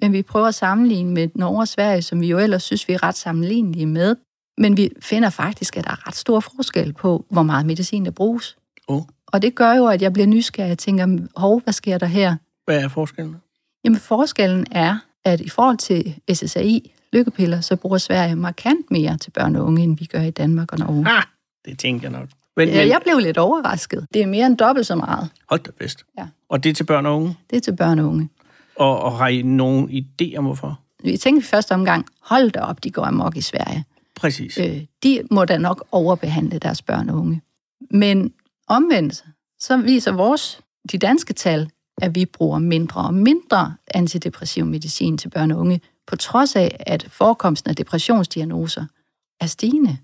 men 0.00 0.12
vi 0.12 0.22
prøver 0.22 0.46
at 0.46 0.54
sammenligne 0.54 1.14
med 1.14 1.28
Norge 1.34 1.60
og 1.60 1.68
Sverige, 1.68 2.02
som 2.02 2.20
vi 2.20 2.26
jo 2.26 2.38
ellers 2.38 2.62
synes, 2.62 2.88
vi 2.88 2.92
er 2.92 3.02
ret 3.02 3.16
sammenlignelige 3.16 3.86
med. 3.86 4.16
Men 4.58 4.76
vi 4.76 4.90
finder 5.00 5.30
faktisk, 5.30 5.76
at 5.76 5.84
der 5.84 5.90
er 5.90 6.06
ret 6.06 6.16
stor 6.16 6.40
forskel 6.40 6.92
på, 6.92 7.24
hvor 7.30 7.42
meget 7.42 7.66
medicin 7.66 8.04
der 8.04 8.10
bruges. 8.10 8.56
Oh. 8.88 9.02
Og 9.26 9.42
det 9.42 9.54
gør 9.54 9.72
jo, 9.72 9.86
at 9.86 10.02
jeg 10.02 10.12
bliver 10.12 10.26
nysgerrig 10.26 10.72
og 10.72 10.78
tænker, 10.78 11.18
hov, 11.36 11.60
hvad 11.60 11.72
sker 11.72 11.98
der 11.98 12.06
her? 12.06 12.36
Hvad 12.64 12.82
er 12.82 12.88
forskellen? 12.88 13.36
Jamen 13.84 14.00
forskellen 14.00 14.66
er, 14.70 14.98
at 15.24 15.40
i 15.40 15.48
forhold 15.48 15.78
til 15.78 16.20
SSRI, 16.34 16.92
lykkepiller, 17.12 17.60
så 17.60 17.76
bruger 17.76 17.98
Sverige 17.98 18.36
markant 18.36 18.90
mere 18.90 19.16
til 19.16 19.30
børn 19.30 19.56
og 19.56 19.64
unge, 19.66 19.82
end 19.82 19.98
vi 19.98 20.04
gør 20.04 20.20
i 20.20 20.30
Danmark 20.30 20.72
og 20.72 20.78
Norge. 20.78 21.06
Ah, 21.08 21.22
det 21.64 21.78
tænker 21.78 22.10
jeg 22.10 22.20
nok. 22.20 22.28
Men, 22.56 22.68
men... 22.68 22.88
Jeg 22.88 23.00
blev 23.04 23.18
lidt 23.18 23.38
overrasket. 23.38 24.06
Det 24.14 24.22
er 24.22 24.26
mere 24.26 24.46
end 24.46 24.56
dobbelt 24.56 24.86
så 24.86 24.94
meget. 24.94 25.30
Hold 25.48 25.60
da 25.60 25.70
bedst. 25.78 26.04
Ja. 26.18 26.26
Og 26.48 26.64
det 26.64 26.70
er 26.70 26.74
til 26.74 26.84
børn 26.84 27.06
og 27.06 27.16
unge? 27.16 27.36
Det 27.50 27.56
er 27.56 27.60
til 27.60 27.76
børn 27.76 27.98
og 27.98 28.08
unge. 28.08 28.28
Og, 28.76 29.02
og 29.02 29.18
har 29.18 29.28
I 29.28 29.42
nogen 29.42 29.90
idé 29.90 30.36
om 30.36 30.44
hvorfor? 30.44 30.80
Vi 31.04 31.16
tænkte 31.16 31.38
i 31.38 31.48
første 31.48 31.72
omgang, 31.72 32.06
hold 32.20 32.50
da 32.50 32.60
op, 32.60 32.84
de 32.84 32.90
går 32.90 33.04
amok 33.04 33.36
i 33.36 33.40
Sverige. 33.40 33.84
Præcis. 34.16 34.58
Øh, 34.58 34.82
de 35.02 35.22
må 35.30 35.44
da 35.44 35.58
nok 35.58 35.84
overbehandle 35.92 36.58
deres 36.58 36.82
børn 36.82 37.08
og 37.08 37.16
unge. 37.16 37.42
Men 37.90 38.32
omvendt, 38.68 39.24
så 39.58 39.76
viser 39.76 40.12
vores, 40.12 40.60
de 40.92 40.98
danske 40.98 41.32
tal, 41.32 41.70
at 42.02 42.14
vi 42.14 42.24
bruger 42.24 42.58
mindre 42.58 43.00
og 43.00 43.14
mindre 43.14 43.74
antidepressiv 43.94 44.64
medicin 44.66 45.18
til 45.18 45.28
børn 45.28 45.50
og 45.50 45.58
unge, 45.58 45.80
på 46.06 46.16
trods 46.16 46.56
af, 46.56 46.76
at 46.80 47.06
forekomsten 47.10 47.70
af 47.70 47.76
depressionsdiagnoser 47.76 48.84
er 49.40 49.46
stigende. 49.46 49.98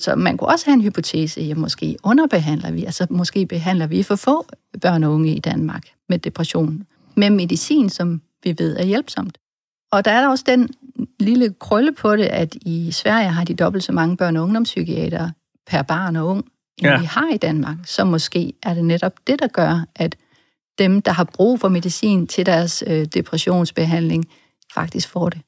Så 0.00 0.14
man 0.14 0.36
kunne 0.36 0.48
også 0.48 0.66
have 0.66 0.74
en 0.74 0.82
hypotese, 0.82 1.40
at 1.40 1.56
måske 1.56 1.96
underbehandler 2.02 2.70
vi, 2.70 2.84
altså 2.84 3.06
måske 3.10 3.46
behandler 3.46 3.86
vi 3.86 4.02
for 4.02 4.16
få 4.16 4.46
børn 4.80 5.04
og 5.04 5.12
unge 5.12 5.34
i 5.34 5.38
Danmark 5.38 5.82
med 6.08 6.18
depression, 6.18 6.86
med 7.16 7.30
medicin, 7.30 7.90
som 7.90 8.22
vi 8.44 8.54
ved 8.58 8.76
er 8.76 8.84
hjælpsomt. 8.84 9.38
Og 9.92 10.04
der 10.04 10.10
er 10.10 10.28
også 10.28 10.44
den 10.46 10.70
lille 11.20 11.54
krølle 11.60 11.92
på 11.92 12.16
det, 12.16 12.24
at 12.24 12.56
i 12.62 12.92
Sverige 12.92 13.28
har 13.28 13.44
de 13.44 13.54
dobbelt 13.54 13.84
så 13.84 13.92
mange 13.92 14.16
børn- 14.16 14.36
og 14.36 14.42
ungdomspsykiater 14.42 15.30
per 15.66 15.82
barn 15.82 16.16
og 16.16 16.26
ung, 16.26 16.44
end 16.78 16.86
ja. 16.86 17.00
vi 17.00 17.04
har 17.04 17.34
i 17.34 17.36
Danmark. 17.36 17.76
Så 17.84 18.04
måske 18.04 18.52
er 18.62 18.74
det 18.74 18.84
netop 18.84 19.12
det, 19.26 19.38
der 19.38 19.46
gør, 19.46 19.84
at 19.94 20.16
dem, 20.78 21.02
der 21.02 21.12
har 21.12 21.24
brug 21.24 21.60
for 21.60 21.68
medicin 21.68 22.26
til 22.26 22.46
deres 22.46 22.84
øh, 22.86 23.04
depressionsbehandling, 23.04 24.28
faktisk 24.74 25.08
får 25.08 25.28
det. 25.28 25.40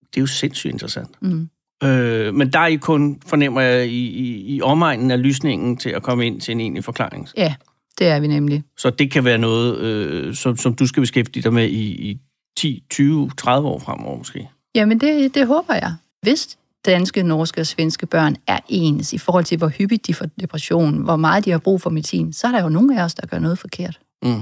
Det 0.00 0.16
er 0.16 0.20
jo 0.20 0.26
sindssygt 0.26 0.72
interessant. 0.72 1.22
Mm. 1.22 1.48
Øh, 1.84 2.34
men 2.34 2.52
der 2.52 2.58
er 2.58 2.66
I 2.66 2.76
kun, 2.76 3.22
fornemmer 3.26 3.60
jeg, 3.60 3.86
i, 3.86 4.06
i, 4.08 4.54
i 4.56 4.62
omegnen 4.62 5.10
af 5.10 5.22
lysningen 5.22 5.76
til 5.76 5.90
at 5.90 6.02
komme 6.02 6.26
ind 6.26 6.40
til 6.40 6.52
en 6.52 6.60
egentlig 6.60 6.84
forklaring. 6.84 7.28
Ja, 7.36 7.54
det 7.98 8.06
er 8.06 8.20
vi 8.20 8.26
nemlig. 8.26 8.62
Så 8.76 8.90
det 8.90 9.10
kan 9.10 9.24
være 9.24 9.38
noget, 9.38 9.78
øh, 9.78 10.34
som, 10.34 10.56
som 10.56 10.74
du 10.74 10.86
skal 10.86 11.00
beskæftige 11.00 11.42
dig 11.42 11.52
med 11.52 11.68
i, 11.68 12.10
i 12.10 12.20
10, 12.56 12.84
20, 12.90 13.30
30 13.38 13.68
år 13.68 13.78
fremover 13.78 14.18
måske? 14.18 14.48
Jamen, 14.74 15.00
det, 15.00 15.34
det 15.34 15.46
håber 15.46 15.74
jeg. 15.74 15.94
Hvis 16.22 16.58
danske, 16.86 17.22
norske 17.22 17.60
og 17.60 17.66
svenske 17.66 18.06
børn 18.06 18.36
er 18.46 18.58
ens 18.68 19.12
i 19.12 19.18
forhold 19.18 19.44
til, 19.44 19.58
hvor 19.58 19.68
hyppigt 19.68 20.06
de 20.06 20.14
får 20.14 20.26
depression, 20.40 20.98
hvor 20.98 21.16
meget 21.16 21.44
de 21.44 21.50
har 21.50 21.58
brug 21.58 21.80
for 21.80 21.90
medicin, 21.90 22.32
så 22.32 22.46
er 22.46 22.52
der 22.52 22.62
jo 22.62 22.68
nogle 22.68 23.00
af 23.00 23.04
os, 23.04 23.14
der 23.14 23.26
gør 23.26 23.38
noget 23.38 23.58
forkert. 23.58 24.00
Mm. 24.22 24.40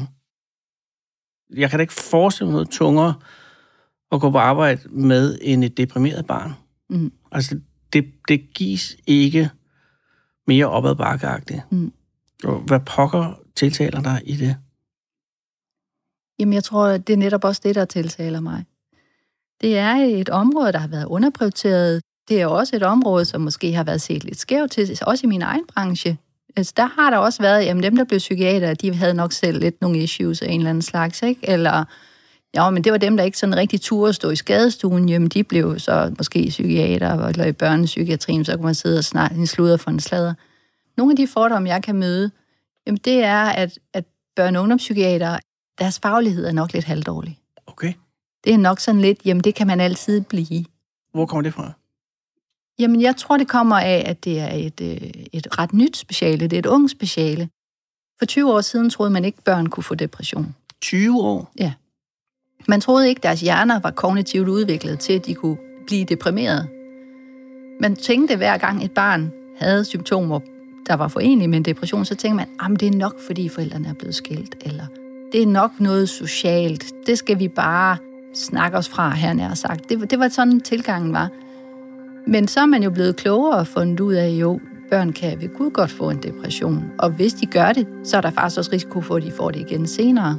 Jeg 1.57 1.71
kan 1.71 1.79
da 1.79 1.81
ikke 1.81 1.93
forestille 1.93 2.47
mig 2.47 2.53
noget 2.53 2.71
tungere 2.71 3.15
at 4.13 4.21
gå 4.21 4.31
på 4.31 4.39
arbejde 4.39 4.81
med 4.91 5.39
end 5.43 5.65
et 5.65 5.77
deprimeret 5.77 6.27
barn. 6.27 6.55
Mm. 6.91 7.13
Altså, 7.33 7.61
det, 7.93 8.05
det 8.29 8.55
gives 8.55 8.97
ikke 9.07 9.51
mere 10.47 10.67
opad 10.67 10.95
bakkeagtigt. 10.95 11.61
Mm. 11.73 11.93
Hvad 12.67 12.81
pokker 12.81 13.41
tiltaler 13.57 14.01
dig 14.01 14.21
i 14.25 14.37
det? 14.37 14.57
Jamen, 16.39 16.53
jeg 16.53 16.65
tror, 16.65 16.87
det 16.89 17.13
er 17.13 17.17
netop 17.17 17.45
også 17.45 17.61
det, 17.65 17.75
der 17.75 17.85
tiltaler 17.85 18.41
mig. 18.41 18.65
Det 19.61 19.79
er 19.79 19.95
et 19.95 20.29
område, 20.29 20.73
der 20.73 20.79
har 20.79 20.89
været 20.89 21.05
underprioriteret. 21.05 22.03
Det 22.29 22.41
er 22.41 22.47
også 22.47 22.77
et 22.77 22.83
område, 22.83 23.25
som 23.25 23.41
måske 23.41 23.73
har 23.73 23.85
været 23.85 24.01
set 24.01 24.25
lidt 24.25 24.39
skævt 24.39 24.71
til, 24.71 24.99
også 25.07 25.27
i 25.27 25.29
min 25.29 25.43
egen 25.43 25.67
branche. 25.67 26.19
Altså, 26.57 26.73
der 26.77 26.87
har 26.87 27.11
der 27.11 27.17
også 27.17 27.43
været, 27.43 27.65
jamen 27.65 27.83
dem, 27.83 27.97
der 27.97 28.05
blev 28.05 28.19
psykiater, 28.19 28.75
de 28.75 28.95
havde 28.95 29.15
nok 29.15 29.33
selv 29.33 29.61
lidt 29.61 29.81
nogle 29.81 29.99
issues 29.99 30.43
af 30.43 30.51
en 30.51 30.61
eller 30.61 30.71
anden 30.71 30.83
slags, 30.83 31.23
ikke? 31.23 31.41
Eller, 31.49 31.85
ja, 32.55 32.71
men 32.71 32.85
det 32.85 32.93
var 32.93 32.99
dem, 32.99 33.17
der 33.17 33.25
ikke 33.25 33.39
sådan 33.39 33.57
rigtig 33.57 33.81
turde 33.81 34.09
at 34.09 34.15
stå 34.15 34.31
i 34.31 34.37
skadestuen, 34.37 35.09
jamen 35.09 35.29
de 35.29 35.45
blev 35.45 35.79
så 35.79 36.15
måske 36.19 36.47
psykiater, 36.49 37.27
eller 37.27 37.45
i 37.45 37.53
børnepsykiatrien, 37.53 38.45
så 38.45 38.57
kunne 38.57 38.65
man 38.65 38.75
sidde 38.75 38.99
og 38.99 39.05
snakke 39.05 39.47
sludder 39.47 39.77
for 39.77 39.91
en 39.91 40.01
slader. 40.01 40.35
Nogle 40.97 41.13
af 41.13 41.17
de 41.17 41.27
fordomme, 41.27 41.69
jeg 41.69 41.83
kan 41.83 41.97
møde, 41.97 42.31
jamen 42.87 43.01
det 43.05 43.25
er, 43.25 43.45
at, 43.45 43.79
at 43.93 44.05
børne- 44.41 44.57
og 44.57 44.63
ungdomspsykiater, 44.63 45.39
deres 45.79 45.99
faglighed 45.99 46.47
er 46.47 46.53
nok 46.53 46.73
lidt 46.73 46.85
halvdårlig. 46.85 47.39
Okay. 47.67 47.93
Det 48.45 48.55
er 48.55 48.59
nok 48.59 48.81
sådan 48.81 49.01
lidt, 49.01 49.19
jamen 49.25 49.45
det 49.45 49.55
kan 49.55 49.67
man 49.67 49.81
altid 49.81 50.21
blive. 50.21 50.65
Hvor 51.13 51.27
kommer 51.27 51.43
det 51.43 51.55
fra? 51.55 51.73
Jamen, 52.79 53.01
jeg 53.01 53.17
tror, 53.17 53.37
det 53.37 53.49
kommer 53.49 53.77
af, 53.77 54.05
at 54.07 54.25
det 54.25 54.41
er 54.41 54.53
et, 54.53 54.81
øh, 54.81 55.11
et 55.33 55.59
ret 55.59 55.73
nyt 55.73 55.97
speciale. 55.97 56.47
Det 56.47 56.53
er 56.53 56.59
et 56.59 56.67
ung 56.67 56.91
speciale. 56.91 57.49
For 58.19 58.27
20 58.27 58.53
år 58.53 58.61
siden 58.61 58.91
troede 58.91 59.11
man 59.11 59.25
ikke, 59.25 59.37
at 59.39 59.45
børn 59.45 59.67
kunne 59.67 59.85
få 59.85 59.95
depression. 59.95 60.55
20 60.81 61.21
år? 61.21 61.53
Ja. 61.59 61.73
Man 62.69 62.81
troede 62.81 63.09
ikke, 63.09 63.19
at 63.19 63.23
deres 63.23 63.41
hjerner 63.41 63.81
var 63.81 63.91
kognitivt 63.91 64.49
udviklet 64.49 64.99
til, 64.99 65.13
at 65.13 65.27
de 65.27 65.35
kunne 65.35 65.57
blive 65.87 66.05
deprimeret. 66.05 66.69
Man 67.81 67.97
tænkte 67.97 68.37
hver 68.37 68.59
gang 68.59 68.85
et 68.85 68.91
barn 68.91 69.33
havde 69.59 69.85
symptomer, 69.85 70.41
der 70.87 70.95
var 70.95 71.09
forenlige 71.09 71.49
med 71.49 71.59
en 71.59 71.65
depression, 71.65 72.05
så 72.05 72.15
tænkte 72.15 72.37
man, 72.37 72.75
at 72.75 72.81
det 72.81 72.89
er 72.95 72.99
nok, 72.99 73.21
fordi 73.27 73.49
forældrene 73.49 73.89
er 73.89 73.95
blevet 73.95 74.15
skilt, 74.15 74.57
eller 74.61 74.87
det 75.33 75.43
er 75.43 75.47
nok 75.47 75.81
noget 75.81 76.09
socialt. 76.09 76.93
Det 77.07 77.19
skal 77.19 77.39
vi 77.39 77.49
bare 77.49 77.97
snakke 78.35 78.79
os 78.79 78.89
fra, 78.89 79.11
her 79.11 79.33
nær 79.33 79.55
sagt. 79.55 79.89
Det, 79.89 80.11
det 80.11 80.19
var 80.19 80.29
sådan, 80.29 80.61
tilgangen 80.61 81.13
var. 81.13 81.31
Men 82.27 82.49
så 82.49 82.61
er 82.61 82.67
man 82.67 82.83
jo 82.83 82.91
blevet 82.91 83.17
klogere 83.17 83.59
og 83.59 83.67
fundet 83.67 84.01
ud 84.01 84.15
af, 84.15 84.29
jo, 84.29 84.61
børn 84.91 85.13
kan 85.13 85.41
ved 85.41 85.49
Gud 85.49 85.71
godt 85.71 85.91
få 85.91 86.11
en 86.11 86.23
depression. 86.23 86.85
Og 86.99 87.11
hvis 87.11 87.33
de 87.33 87.47
gør 87.47 87.73
det, 87.73 87.87
så 88.05 88.17
er 88.17 88.21
der 88.21 88.31
faktisk 88.31 88.59
også 88.59 88.71
risiko 88.73 89.01
for, 89.01 89.17
at 89.17 89.23
de 89.23 89.31
får 89.31 89.51
det 89.51 89.61
igen 89.61 89.87
senere. 89.87 90.39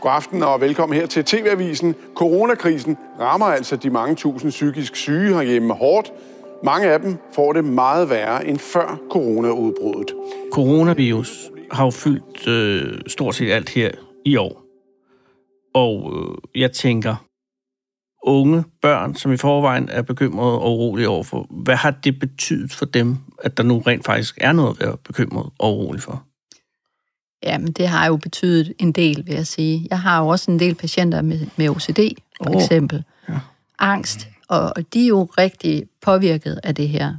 God 0.00 0.10
aften 0.10 0.42
og 0.42 0.60
velkommen 0.60 0.98
her 0.98 1.06
til 1.06 1.24
TV-avisen. 1.24 1.94
Coronakrisen 2.14 2.96
rammer 3.20 3.46
altså 3.46 3.76
de 3.76 3.90
mange 3.90 4.14
tusind 4.14 4.50
psykisk 4.50 4.96
syge 4.96 5.34
herhjemme 5.34 5.74
hårdt. 5.74 6.12
Mange 6.64 6.88
af 6.88 7.00
dem 7.00 7.16
får 7.34 7.52
det 7.52 7.64
meget 7.64 8.10
værre 8.10 8.46
end 8.46 8.58
før 8.58 9.00
coronaudbruddet. 9.10 10.14
Coronavirus 10.52 11.50
har 11.70 11.84
jo 11.84 11.90
fyldt 11.90 12.48
øh, 12.48 13.00
stort 13.06 13.34
set 13.34 13.52
alt 13.52 13.68
her 13.68 13.90
i 14.24 14.36
år. 14.36 14.67
Og 15.74 16.12
øh, 16.16 16.60
jeg 16.60 16.72
tænker, 16.72 17.16
unge 18.22 18.64
børn, 18.82 19.14
som 19.14 19.32
i 19.32 19.36
forvejen 19.36 19.88
er 19.88 20.02
bekymrede 20.02 20.58
og 20.58 20.78
urolige 20.78 21.08
overfor. 21.08 21.46
Hvad 21.50 21.76
har 21.76 21.90
det 21.90 22.18
betydet 22.18 22.72
for 22.72 22.84
dem, 22.84 23.16
at 23.42 23.56
der 23.56 23.62
nu 23.62 23.78
rent 23.78 24.04
faktisk 24.04 24.38
er 24.40 24.52
noget 24.52 24.70
at 24.70 24.86
være 24.86 24.96
bekymret 24.96 25.50
og 25.58 25.78
urolig 25.78 26.02
for? 26.02 26.24
Jamen, 27.42 27.72
det 27.72 27.88
har 27.88 28.06
jo 28.06 28.16
betydet 28.16 28.72
en 28.78 28.92
del, 28.92 29.26
vil 29.26 29.34
jeg 29.34 29.46
sige. 29.46 29.86
Jeg 29.90 30.00
har 30.00 30.22
jo 30.22 30.28
også 30.28 30.50
en 30.50 30.58
del 30.58 30.74
patienter 30.74 31.22
med, 31.22 31.46
med 31.56 31.68
OCD, 31.68 32.00
for 32.42 32.54
oh. 32.54 32.62
eksempel. 32.62 33.04
Ja. 33.28 33.40
Angst, 33.78 34.28
og, 34.48 34.72
og 34.76 34.94
de 34.94 35.02
er 35.04 35.08
jo 35.08 35.24
rigtig 35.24 35.84
påvirket 36.02 36.60
af 36.62 36.74
det 36.74 36.88
her. 36.88 37.14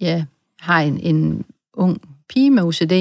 Jeg 0.00 0.24
har 0.60 0.80
en, 0.80 1.00
en 1.00 1.44
ung 1.74 2.00
pige 2.28 2.50
med 2.50 2.62
OCD, 2.62 2.92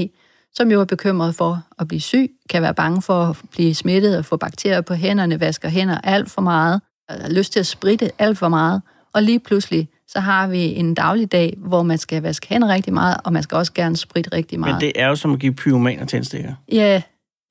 som 0.55 0.71
jo 0.71 0.81
er 0.81 0.85
bekymret 0.85 1.35
for 1.35 1.63
at 1.79 1.87
blive 1.87 2.01
syg, 2.01 2.31
kan 2.49 2.61
være 2.61 2.73
bange 2.73 3.01
for 3.01 3.23
at 3.23 3.37
blive 3.51 3.75
smittet 3.75 4.17
og 4.17 4.25
få 4.25 4.37
bakterier 4.37 4.81
på 4.81 4.93
hænderne, 4.93 5.39
vasker 5.39 5.69
hænder 5.69 5.97
alt 6.03 6.31
for 6.31 6.41
meget, 6.41 6.81
har 7.09 7.29
lyst 7.29 7.53
til 7.53 7.59
at 7.59 7.65
spritte 7.65 8.11
alt 8.19 8.37
for 8.37 8.49
meget, 8.49 8.81
og 9.13 9.23
lige 9.23 9.39
pludselig 9.39 9.89
så 10.07 10.19
har 10.19 10.47
vi 10.47 10.59
en 10.59 10.93
dagligdag, 10.93 11.53
hvor 11.57 11.83
man 11.83 11.97
skal 11.97 12.21
vaske 12.21 12.47
hænder 12.49 12.67
rigtig 12.67 12.93
meget, 12.93 13.17
og 13.23 13.33
man 13.33 13.43
skal 13.43 13.55
også 13.55 13.73
gerne 13.73 13.97
spritte 13.97 14.29
rigtig 14.33 14.59
meget. 14.59 14.75
Men 14.75 14.81
det 14.81 14.91
er 14.95 15.07
jo 15.07 15.15
som 15.15 15.33
at 15.33 15.39
give 15.39 15.53
pyromaner 15.53 16.05
tændstikker. 16.05 16.53
Ja, 16.71 17.01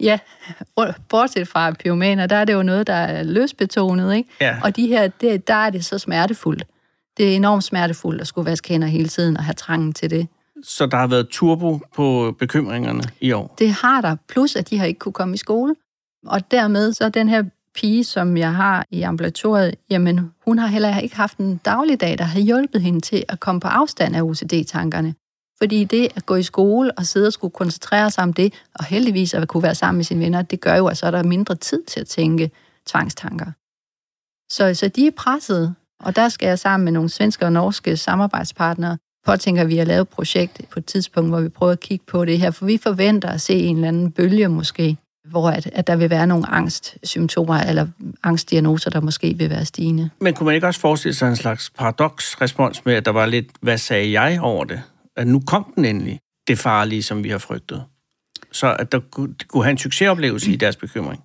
ja. 0.00 0.18
Bortset 1.08 1.48
fra 1.48 1.70
pyromaner, 1.70 2.26
der 2.26 2.36
er 2.36 2.44
det 2.44 2.52
jo 2.52 2.62
noget, 2.62 2.86
der 2.86 2.94
er 2.94 3.22
løsbetonet, 3.22 4.16
ikke? 4.16 4.28
Ja. 4.40 4.56
Og 4.62 4.76
de 4.76 4.86
her, 4.86 5.08
det, 5.08 5.48
der 5.48 5.54
er 5.54 5.70
det 5.70 5.84
så 5.84 5.98
smertefuldt. 5.98 6.64
Det 7.16 7.32
er 7.32 7.36
enormt 7.36 7.64
smertefuldt 7.64 8.20
at 8.20 8.26
skulle 8.26 8.50
vaske 8.50 8.68
hænder 8.68 8.88
hele 8.88 9.08
tiden 9.08 9.36
og 9.36 9.44
have 9.44 9.54
trangen 9.54 9.92
til 9.92 10.10
det. 10.10 10.28
Så 10.62 10.86
der 10.86 10.96
har 10.96 11.06
været 11.06 11.28
turbo 11.28 11.80
på 11.94 12.36
bekymringerne 12.38 13.02
i 13.20 13.32
år? 13.32 13.54
Det 13.58 13.70
har 13.70 14.00
der, 14.00 14.16
plus 14.28 14.56
at 14.56 14.70
de 14.70 14.78
har 14.78 14.86
ikke 14.86 14.98
kunne 14.98 15.12
komme 15.12 15.34
i 15.34 15.38
skole. 15.38 15.74
Og 16.26 16.50
dermed 16.50 16.92
så 16.92 17.08
den 17.08 17.28
her 17.28 17.44
pige, 17.74 18.04
som 18.04 18.36
jeg 18.36 18.54
har 18.54 18.86
i 18.90 19.02
ambulatoriet, 19.02 19.74
jamen 19.90 20.32
hun 20.44 20.58
har 20.58 20.66
heller 20.66 20.98
ikke 20.98 21.16
haft 21.16 21.38
en 21.38 21.56
dagligdag, 21.56 22.18
der 22.18 22.24
har 22.24 22.40
hjulpet 22.40 22.82
hende 22.82 23.00
til 23.00 23.24
at 23.28 23.40
komme 23.40 23.60
på 23.60 23.68
afstand 23.68 24.16
af 24.16 24.22
OCD-tankerne. 24.22 25.14
Fordi 25.58 25.84
det 25.84 26.08
at 26.16 26.26
gå 26.26 26.34
i 26.34 26.42
skole 26.42 26.98
og 26.98 27.06
sidde 27.06 27.26
og 27.26 27.32
skulle 27.32 27.52
koncentrere 27.52 28.10
sig 28.10 28.22
om 28.22 28.32
det, 28.32 28.54
og 28.74 28.84
heldigvis 28.84 29.34
at 29.34 29.48
kunne 29.48 29.62
være 29.62 29.74
sammen 29.74 29.98
med 29.98 30.04
sine 30.04 30.20
venner, 30.20 30.42
det 30.42 30.60
gør 30.60 30.74
jo, 30.74 30.86
at 30.86 30.96
så 30.96 31.06
er 31.06 31.10
der 31.10 31.22
mindre 31.22 31.54
tid 31.54 31.82
til 31.84 32.00
at 32.00 32.06
tænke 32.06 32.50
tvangstanker. 32.86 33.46
Så, 34.52 34.74
så 34.74 34.88
de 34.88 35.06
er 35.06 35.10
presset, 35.16 35.74
og 36.00 36.16
der 36.16 36.28
skal 36.28 36.46
jeg 36.46 36.58
sammen 36.58 36.84
med 36.84 36.92
nogle 36.92 37.08
svenske 37.08 37.44
og 37.44 37.52
norske 37.52 37.96
samarbejdspartnere 37.96 38.98
påtænker 39.24 39.64
vi 39.64 39.78
at 39.78 39.86
lave 39.86 40.02
et 40.02 40.08
projekt 40.08 40.60
på 40.70 40.78
et 40.78 40.86
tidspunkt, 40.86 41.30
hvor 41.30 41.40
vi 41.40 41.48
prøver 41.48 41.72
at 41.72 41.80
kigge 41.80 42.04
på 42.06 42.24
det 42.24 42.38
her, 42.38 42.50
for 42.50 42.66
vi 42.66 42.78
forventer 42.78 43.28
at 43.28 43.40
se 43.40 43.54
en 43.54 43.76
eller 43.76 43.88
anden 43.88 44.10
bølge 44.10 44.48
måske, 44.48 44.96
hvor 45.30 45.50
at, 45.50 45.66
at 45.66 45.86
der 45.86 45.96
vil 45.96 46.10
være 46.10 46.26
nogle 46.26 46.46
angstsymptomer 46.46 47.60
eller 47.60 47.86
angstdiagnoser, 48.22 48.90
der 48.90 49.00
måske 49.00 49.34
vil 49.38 49.50
være 49.50 49.64
stigende. 49.64 50.10
Men 50.20 50.34
kunne 50.34 50.44
man 50.44 50.54
ikke 50.54 50.66
også 50.66 50.80
forestille 50.80 51.14
sig 51.14 51.28
en 51.28 51.36
slags 51.36 51.70
paradox-respons 51.70 52.84
med, 52.84 52.94
at 52.94 53.04
der 53.04 53.10
var 53.10 53.26
lidt, 53.26 53.46
hvad 53.60 53.78
sagde 53.78 54.20
jeg 54.20 54.40
over 54.40 54.64
det? 54.64 54.82
At 55.16 55.26
nu 55.26 55.42
kom 55.46 55.72
den 55.76 55.84
endelig, 55.84 56.20
det 56.48 56.58
farlige, 56.58 57.02
som 57.02 57.24
vi 57.24 57.28
har 57.28 57.38
frygtet. 57.38 57.84
Så 58.52 58.76
at 58.78 58.92
der 58.92 59.00
kunne, 59.10 59.34
kunne 59.48 59.64
have 59.64 59.70
en 59.70 59.78
succesoplevelse 59.78 60.52
i 60.52 60.56
deres 60.56 60.76
bekymring. 60.76 61.22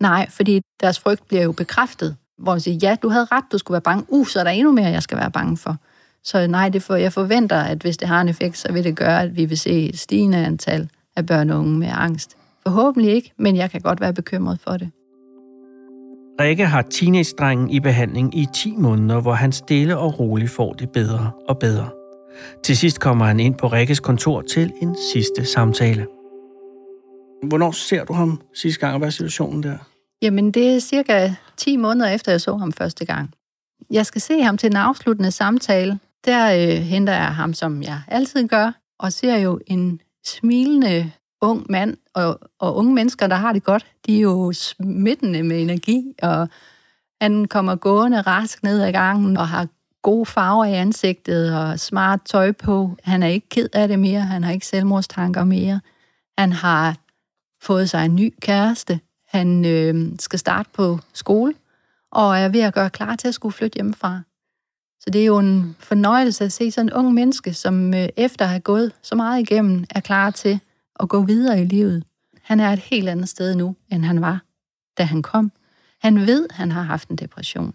Nej, 0.00 0.30
fordi 0.30 0.60
deres 0.80 0.98
frygt 0.98 1.28
bliver 1.28 1.42
jo 1.42 1.52
bekræftet, 1.52 2.16
hvor 2.38 2.52
man 2.52 2.60
siger, 2.60 2.78
ja, 2.82 2.96
du 3.02 3.08
havde 3.08 3.24
ret, 3.24 3.44
du 3.52 3.58
skulle 3.58 3.72
være 3.72 3.82
bange. 3.82 4.04
Uh, 4.08 4.26
så 4.26 4.40
er 4.40 4.44
der 4.44 4.50
endnu 4.50 4.72
mere, 4.72 4.86
jeg 4.86 5.02
skal 5.02 5.18
være 5.18 5.30
bange 5.30 5.56
for. 5.56 5.76
Så 6.26 6.46
nej, 6.46 6.68
det 6.68 6.82
for, 6.82 6.94
jeg 6.94 7.12
forventer, 7.12 7.56
at 7.56 7.78
hvis 7.78 7.96
det 7.96 8.08
har 8.08 8.20
en 8.20 8.28
effekt, 8.28 8.58
så 8.58 8.72
vil 8.72 8.84
det 8.84 8.96
gøre, 8.96 9.22
at 9.22 9.36
vi 9.36 9.44
vil 9.44 9.58
se 9.58 9.88
et 9.88 9.98
stigende 9.98 10.38
antal 10.38 10.88
af 11.16 11.26
børn 11.26 11.50
og 11.50 11.58
unge 11.58 11.78
med 11.78 11.88
angst. 11.92 12.36
Forhåbentlig 12.62 13.12
ikke, 13.12 13.32
men 13.38 13.56
jeg 13.56 13.70
kan 13.70 13.80
godt 13.80 14.00
være 14.00 14.12
bekymret 14.12 14.60
for 14.60 14.76
det. 14.76 14.90
Rikke 16.40 16.66
har 16.66 16.82
teenage-drengen 16.82 17.70
i 17.70 17.80
behandling 17.80 18.38
i 18.38 18.46
10 18.54 18.76
måneder, 18.76 19.20
hvor 19.20 19.32
han 19.32 19.52
stille 19.52 19.98
og 19.98 20.20
roligt 20.20 20.50
får 20.50 20.72
det 20.72 20.90
bedre 20.90 21.30
og 21.48 21.58
bedre. 21.58 21.88
Til 22.64 22.76
sidst 22.76 23.00
kommer 23.00 23.24
han 23.24 23.40
ind 23.40 23.54
på 23.54 23.66
Rikkes 23.66 24.00
kontor 24.00 24.42
til 24.42 24.72
en 24.82 24.96
sidste 25.12 25.44
samtale. 25.44 26.06
Hvornår 27.48 27.70
ser 27.70 28.04
du 28.04 28.12
ham 28.12 28.40
sidste 28.54 28.80
gang, 28.80 28.92
og 28.92 28.98
hvad 28.98 29.08
er 29.08 29.12
situationen 29.12 29.62
der? 29.62 29.78
Jamen, 30.22 30.50
det 30.50 30.74
er 30.74 30.78
cirka 30.80 31.30
10 31.56 31.76
måneder 31.76 32.10
efter, 32.10 32.32
jeg 32.32 32.40
så 32.40 32.56
ham 32.56 32.72
første 32.72 33.04
gang. 33.04 33.30
Jeg 33.90 34.06
skal 34.06 34.20
se 34.20 34.40
ham 34.40 34.58
til 34.58 34.66
en 34.66 34.76
afsluttende 34.76 35.30
samtale. 35.30 35.98
Der 36.26 36.54
øh, 36.54 36.82
henter 36.82 37.12
jeg 37.12 37.34
ham, 37.34 37.54
som 37.54 37.82
jeg 37.82 38.00
altid 38.08 38.48
gør, 38.48 38.72
og 38.98 39.12
ser 39.12 39.36
jo 39.36 39.60
en 39.66 40.00
smilende 40.24 41.12
ung 41.40 41.66
mand, 41.70 41.96
og, 42.14 42.40
og 42.58 42.76
unge 42.76 42.94
mennesker, 42.94 43.26
der 43.26 43.36
har 43.36 43.52
det 43.52 43.64
godt, 43.64 43.86
de 44.06 44.16
er 44.16 44.20
jo 44.20 44.52
smittende 44.52 45.42
med 45.42 45.62
energi, 45.62 46.14
og 46.22 46.48
han 47.20 47.44
kommer 47.44 47.76
gående 47.76 48.20
rask 48.20 48.62
ned 48.62 48.82
ad 48.82 48.92
gangen 48.92 49.36
og 49.36 49.48
har 49.48 49.68
gode 50.02 50.26
farver 50.26 50.64
i 50.64 50.72
ansigtet 50.72 51.56
og 51.58 51.80
smart 51.80 52.20
tøj 52.24 52.52
på. 52.52 52.96
Han 53.02 53.22
er 53.22 53.26
ikke 53.26 53.48
ked 53.48 53.68
af 53.72 53.88
det 53.88 53.98
mere, 53.98 54.20
han 54.20 54.44
har 54.44 54.52
ikke 54.52 54.66
selvmordstanker 54.66 55.44
mere. 55.44 55.80
Han 56.38 56.52
har 56.52 56.96
fået 57.62 57.90
sig 57.90 58.04
en 58.04 58.16
ny 58.16 58.34
kæreste. 58.40 59.00
Han 59.28 59.64
øh, 59.64 60.12
skal 60.18 60.38
starte 60.38 60.70
på 60.74 60.98
skole, 61.12 61.54
og 62.10 62.38
er 62.38 62.48
ved 62.48 62.60
at 62.60 62.74
gøre 62.74 62.90
klar 62.90 63.16
til 63.16 63.28
at 63.28 63.34
skulle 63.34 63.52
flytte 63.52 63.76
hjemmefra. 63.76 64.20
Så 65.06 65.10
det 65.10 65.20
er 65.20 65.26
jo 65.26 65.38
en 65.38 65.76
fornøjelse 65.78 66.44
at 66.44 66.52
se 66.52 66.70
sådan 66.70 66.88
en 66.88 66.92
ung 66.92 67.14
menneske, 67.14 67.54
som 67.54 67.94
øh, 67.94 68.08
efter 68.16 68.44
at 68.44 68.48
have 68.48 68.60
gået 68.60 68.92
så 69.02 69.14
meget 69.14 69.40
igennem, 69.40 69.84
er 69.90 70.00
klar 70.00 70.30
til 70.30 70.60
at 71.00 71.08
gå 71.08 71.22
videre 71.22 71.62
i 71.62 71.64
livet. 71.64 72.04
Han 72.42 72.60
er 72.60 72.72
et 72.72 72.78
helt 72.78 73.08
andet 73.08 73.28
sted 73.28 73.54
nu, 73.54 73.76
end 73.92 74.04
han 74.04 74.20
var, 74.20 74.42
da 74.98 75.02
han 75.02 75.22
kom. 75.22 75.52
Han 76.02 76.26
ved, 76.26 76.46
at 76.50 76.56
han 76.56 76.72
har 76.72 76.82
haft 76.82 77.08
en 77.08 77.16
depression. 77.16 77.74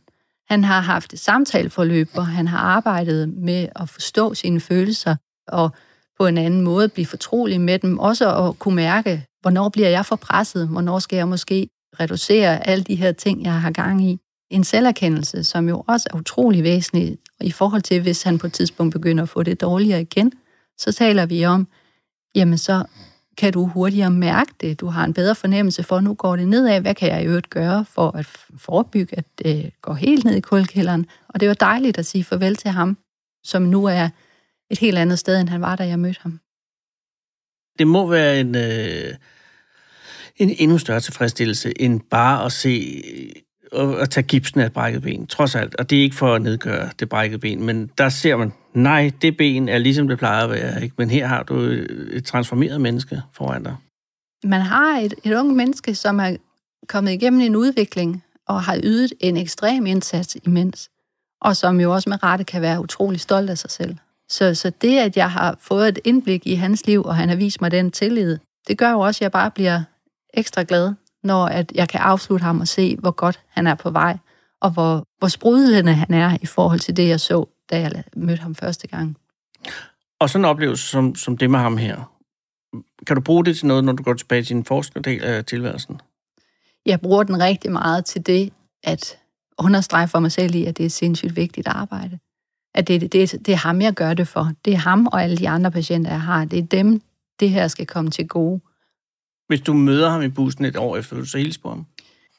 Han 0.49 0.63
har 0.63 0.81
haft 0.81 1.13
et 1.13 1.19
samtaleforløb, 1.19 2.09
hvor 2.13 2.21
han 2.21 2.47
har 2.47 2.57
arbejdet 2.57 3.29
med 3.29 3.67
at 3.75 3.89
forstå 3.89 4.33
sine 4.33 4.59
følelser 4.59 5.15
og 5.47 5.71
på 6.19 6.27
en 6.27 6.37
anden 6.37 6.61
måde 6.61 6.89
blive 6.89 7.05
fortrolig 7.05 7.61
med 7.61 7.79
dem. 7.79 7.99
Også 7.99 8.35
at 8.35 8.59
kunne 8.59 8.75
mærke, 8.75 9.25
hvornår 9.41 9.69
bliver 9.69 9.89
jeg 9.89 10.05
for 10.05 10.15
presset? 10.15 10.67
Hvornår 10.67 10.99
skal 10.99 11.17
jeg 11.17 11.27
måske 11.27 11.69
reducere 11.99 12.67
alle 12.67 12.83
de 12.83 12.95
her 12.95 13.11
ting, 13.11 13.43
jeg 13.43 13.61
har 13.61 13.71
gang 13.71 14.03
i? 14.03 14.19
En 14.51 14.63
selverkendelse, 14.63 15.43
som 15.43 15.69
jo 15.69 15.83
også 15.87 16.09
er 16.13 16.17
utrolig 16.17 16.63
væsentlig 16.63 17.17
i 17.41 17.51
forhold 17.51 17.81
til, 17.81 18.01
hvis 18.01 18.23
han 18.23 18.37
på 18.37 18.47
et 18.47 18.53
tidspunkt 18.53 18.93
begynder 18.93 19.23
at 19.23 19.29
få 19.29 19.43
det 19.43 19.61
dårligere 19.61 20.01
igen, 20.01 20.31
så 20.77 20.91
taler 20.91 21.25
vi 21.25 21.45
om, 21.45 21.67
jamen 22.35 22.57
så 22.57 22.83
kan 23.37 23.53
du 23.53 23.65
hurtigere 23.65 24.11
mærke 24.11 24.53
det. 24.61 24.79
Du 24.79 24.87
har 24.87 25.03
en 25.03 25.13
bedre 25.13 25.35
fornemmelse 25.35 25.83
for, 25.83 25.99
nu 25.99 26.13
går 26.13 26.35
det 26.35 26.47
nedad. 26.47 26.81
Hvad 26.81 26.95
kan 26.95 27.09
jeg 27.09 27.23
i 27.23 27.25
øvrigt 27.25 27.49
gøre 27.49 27.85
for 27.85 28.17
at 28.17 28.25
forebygge, 28.57 29.17
at 29.17 29.25
det 29.37 29.71
går 29.81 29.93
helt 29.93 30.25
ned 30.25 30.35
i 30.35 30.39
kulkælderen? 30.39 31.05
Og 31.27 31.39
det 31.39 31.47
var 31.47 31.53
dejligt 31.53 31.97
at 31.97 32.05
sige 32.05 32.23
farvel 32.23 32.55
til 32.55 32.71
ham, 32.71 32.97
som 33.43 33.61
nu 33.61 33.85
er 33.85 34.09
et 34.71 34.79
helt 34.79 34.97
andet 34.97 35.19
sted, 35.19 35.39
end 35.39 35.49
han 35.49 35.61
var, 35.61 35.75
da 35.75 35.87
jeg 35.87 35.99
mødte 35.99 36.19
ham. 36.21 36.39
Det 37.79 37.87
må 37.87 38.07
være 38.07 38.39
en, 38.39 38.55
øh, 38.55 39.15
en 40.37 40.55
endnu 40.57 40.77
større 40.77 40.99
tilfredsstillelse, 40.99 41.81
end 41.81 42.01
bare 42.09 42.45
at 42.45 42.51
se 42.51 43.03
at 43.73 44.09
tage 44.09 44.23
gipsen 44.23 44.59
af 44.59 44.65
et 44.65 44.73
brækket 44.73 45.01
ben, 45.01 45.27
trods 45.27 45.55
alt. 45.55 45.75
Og 45.75 45.89
det 45.89 45.97
er 45.97 46.03
ikke 46.03 46.15
for 46.15 46.35
at 46.35 46.41
nedgøre 46.41 46.89
det 46.99 47.09
brækkede 47.09 47.39
ben, 47.39 47.63
men 47.63 47.91
der 47.97 48.09
ser 48.09 48.35
man, 48.35 48.53
nej, 48.73 49.11
det 49.21 49.37
ben 49.37 49.69
er 49.69 49.77
ligesom 49.77 50.07
det 50.07 50.17
plejer 50.17 50.43
at 50.43 50.49
være, 50.49 50.83
ikke? 50.83 50.95
men 50.97 51.09
her 51.09 51.27
har 51.27 51.43
du 51.43 51.55
et 52.11 52.25
transformeret 52.25 52.81
menneske 52.81 53.21
foran 53.33 53.63
dig. 53.63 53.75
Man 54.43 54.61
har 54.61 54.99
et, 54.99 55.13
et 55.23 55.33
ungt 55.33 55.55
menneske, 55.55 55.95
som 55.95 56.19
er 56.19 56.35
kommet 56.87 57.11
igennem 57.11 57.41
en 57.41 57.55
udvikling 57.55 58.23
og 58.47 58.63
har 58.63 58.79
ydet 58.83 59.13
en 59.19 59.37
ekstrem 59.37 59.85
indsats 59.85 60.37
imens, 60.45 60.89
og 61.41 61.55
som 61.57 61.79
jo 61.79 61.93
også 61.93 62.09
med 62.09 62.23
rette 62.23 62.43
kan 62.43 62.61
være 62.61 62.81
utrolig 62.81 63.19
stolt 63.19 63.49
af 63.49 63.57
sig 63.57 63.69
selv. 63.69 63.97
Så, 64.29 64.55
så 64.55 64.71
det, 64.81 64.99
at 64.99 65.17
jeg 65.17 65.31
har 65.31 65.57
fået 65.59 65.87
et 65.87 65.99
indblik 66.03 66.47
i 66.47 66.53
hans 66.55 66.87
liv, 66.87 67.03
og 67.03 67.15
han 67.15 67.29
har 67.29 67.35
vist 67.35 67.61
mig 67.61 67.71
den 67.71 67.91
tillid, 67.91 68.37
det 68.67 68.77
gør 68.77 68.91
jo 68.91 68.99
også, 68.99 69.17
at 69.17 69.21
jeg 69.21 69.31
bare 69.31 69.51
bliver 69.51 69.83
ekstra 70.33 70.63
glad, 70.63 70.93
når 71.23 71.45
at 71.45 71.71
jeg 71.75 71.89
kan 71.89 71.99
afslutte 71.99 72.43
ham 72.43 72.59
og 72.59 72.67
se, 72.67 72.95
hvor 72.95 73.11
godt 73.11 73.39
han 73.47 73.67
er 73.67 73.75
på 73.75 73.89
vej, 73.89 74.17
og 74.61 74.71
hvor, 74.71 75.03
hvor 75.19 75.27
sprudlende 75.27 75.93
han 75.93 76.13
er 76.13 76.37
i 76.41 76.45
forhold 76.45 76.79
til 76.79 76.97
det, 76.97 77.07
jeg 77.07 77.19
så, 77.19 77.45
da 77.69 77.79
jeg 77.79 78.03
mødte 78.15 78.41
ham 78.41 78.55
første 78.55 78.87
gang. 78.87 79.17
Og 80.19 80.29
sådan 80.29 80.45
en 80.45 80.49
oplevelse 80.49 80.87
som, 80.87 81.15
som 81.15 81.37
det 81.37 81.49
med 81.49 81.59
ham 81.59 81.77
her, 81.77 82.11
kan 83.07 83.15
du 83.15 83.21
bruge 83.21 83.45
det 83.45 83.57
til 83.57 83.67
noget, 83.67 83.83
når 83.83 83.93
du 83.93 84.03
går 84.03 84.13
tilbage 84.13 84.43
til 84.43 84.55
din 84.55 84.65
forskerdel 84.65 85.23
af 85.23 85.45
tilværelsen? 85.45 86.01
Jeg 86.85 87.01
bruger 87.01 87.23
den 87.23 87.39
rigtig 87.39 87.71
meget 87.71 88.05
til 88.05 88.25
det, 88.25 88.53
at 88.83 89.17
understrege 89.57 90.07
for 90.07 90.19
mig 90.19 90.31
selv 90.31 90.55
i, 90.55 90.65
at 90.65 90.77
det 90.77 90.83
er 90.83 90.85
et 90.85 90.91
sindssygt 90.91 91.35
vigtigt 91.35 91.67
arbejde. 91.67 92.19
At 92.75 92.87
det, 92.87 93.01
det, 93.01 93.13
det, 93.13 93.45
det 93.45 93.51
er 93.51 93.57
ham, 93.57 93.81
jeg 93.81 93.93
gør 93.93 94.13
det 94.13 94.27
for. 94.27 94.51
Det 94.65 94.73
er 94.73 94.77
ham 94.77 95.07
og 95.07 95.23
alle 95.23 95.37
de 95.37 95.49
andre 95.49 95.71
patienter, 95.71 96.11
jeg 96.11 96.21
har. 96.21 96.45
Det 96.45 96.59
er 96.59 96.63
dem, 96.63 97.01
det 97.39 97.49
her 97.49 97.67
skal 97.67 97.87
komme 97.87 98.11
til 98.11 98.27
gode. 98.27 98.61
Hvis 99.51 99.61
du 99.61 99.73
møder 99.73 100.09
ham 100.09 100.21
i 100.21 100.29
bussen 100.29 100.65
et 100.65 100.77
år 100.77 100.97
efter, 100.97 101.15
vil 101.15 101.23
du 101.23 101.29
så 101.29 101.37
hilse 101.37 101.59
på 101.59 101.69
ham? 101.69 101.85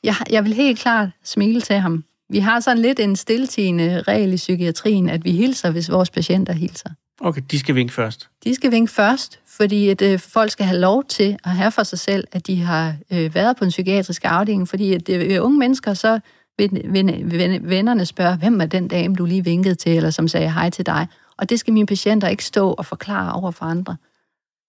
Jeg, 0.05 0.15
jeg 0.31 0.45
vil 0.45 0.53
helt 0.55 0.79
klart 0.79 1.09
smile 1.25 1.61
til 1.61 1.77
ham. 1.77 2.05
Vi 2.31 2.39
har 2.39 2.61
sådan 2.61 2.83
lidt 2.83 3.01
en 3.01 3.17
stiltigende 3.17 4.03
regel 4.03 4.33
i 4.33 4.37
psykiatrien, 4.37 5.09
at 5.09 5.25
vi 5.25 5.33
hilser, 5.33 5.71
hvis 5.71 5.91
vores 5.91 6.11
patienter 6.11 6.53
hilser. 6.53 6.91
Okay, 7.21 7.43
de 7.51 7.59
skal 7.59 7.75
vinke 7.75 7.93
først? 7.93 8.29
De 8.45 8.55
skal 8.55 8.73
vinke 8.73 8.93
først, 8.93 9.41
fordi 9.47 9.89
at, 9.89 10.03
øh, 10.03 10.19
folk 10.19 10.51
skal 10.51 10.67
have 10.67 10.79
lov 10.79 11.05
til 11.05 11.37
at 11.45 11.51
have 11.51 11.71
for 11.71 11.83
sig 11.83 11.99
selv, 11.99 12.25
at 12.33 12.47
de 12.47 12.61
har 12.61 12.95
øh, 13.13 13.35
været 13.35 13.57
på 13.57 13.65
en 13.65 13.71
psykiatrisk 13.71 14.23
afdeling, 14.25 14.69
fordi 14.69 14.95
at 14.95 15.07
det, 15.07 15.33
øh, 15.33 15.45
unge 15.45 15.59
mennesker, 15.59 15.95
så 15.95 16.21
vennerne 16.59 18.07
spørger, 18.07 18.37
hvem 18.37 18.61
er 18.61 18.67
den 18.67 18.89
dame, 18.89 19.15
du 19.15 19.25
lige 19.25 19.45
vinkede 19.45 19.75
til, 19.75 19.97
eller 19.97 20.11
som 20.11 20.29
sagde 20.29 20.53
hej 20.53 20.71
til 20.71 20.87
dig. 20.87 21.07
Og 21.37 21.51
det 21.51 21.61
skal 21.61 21.73
mine 21.73 21.87
patienter 21.87 22.29
ikke 22.29 22.45
stå 22.45 22.71
og 22.71 22.87
forklare 22.87 23.33
over 23.33 23.51
for 23.51 23.65
andre. 23.65 23.97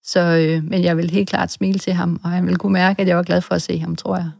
Så, 0.04 0.20
øh, 0.20 0.70
men 0.70 0.84
jeg 0.84 0.96
vil 0.96 1.10
helt 1.10 1.28
klart 1.28 1.52
smile 1.52 1.78
til 1.78 1.92
ham, 1.92 2.20
og 2.24 2.30
han 2.30 2.46
vil 2.46 2.56
kunne 2.56 2.72
mærke, 2.72 3.02
at 3.02 3.08
jeg 3.08 3.16
var 3.16 3.22
glad 3.22 3.40
for 3.40 3.54
at 3.54 3.62
se 3.62 3.78
ham, 3.78 3.96
tror 3.96 4.16
jeg. 4.16 4.30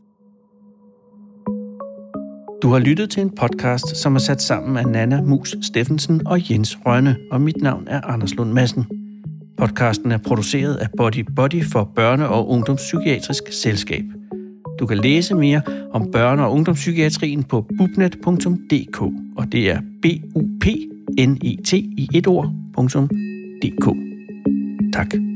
Du 2.63 2.69
har 2.69 2.79
lyttet 2.79 3.11
til 3.11 3.23
en 3.23 3.31
podcast, 3.31 3.97
som 3.97 4.15
er 4.15 4.19
sat 4.19 4.43
sammen 4.43 4.77
af 4.77 4.87
Nana 4.87 5.23
Mus 5.23 5.57
Steffensen 5.63 6.27
og 6.27 6.51
Jens 6.51 6.79
Rønne, 6.87 7.17
og 7.31 7.41
mit 7.41 7.57
navn 7.57 7.85
er 7.87 8.01
Anders 8.01 8.35
Lund 8.35 8.53
Madsen. 8.53 8.87
Podcasten 9.59 10.13
er 10.13 10.19
produceret 10.19 10.75
af 10.75 10.89
Body 10.97 11.27
Body 11.37 11.65
for 11.65 11.91
Børne- 11.99 12.25
og 12.25 12.49
Ungdomspsykiatrisk 12.49 13.43
Selskab. 13.53 14.05
Du 14.79 14.87
kan 14.87 14.97
læse 14.99 15.35
mere 15.35 15.63
om 15.93 16.03
børne- 16.03 16.41
og 16.41 16.53
ungdomspsykiatrien 16.53 17.45
på 17.45 17.67
bubnet.dk, 17.79 19.01
og 19.37 19.53
det 19.53 19.71
er 19.71 19.81
b 20.03 20.07
u 20.35 20.43
p 20.61 20.67
n 21.19 21.39
e 21.43 21.57
t 21.65 21.73
i 21.73 22.09
et 22.15 22.27
ord.dk. 22.27 23.97
Tak. 24.93 25.34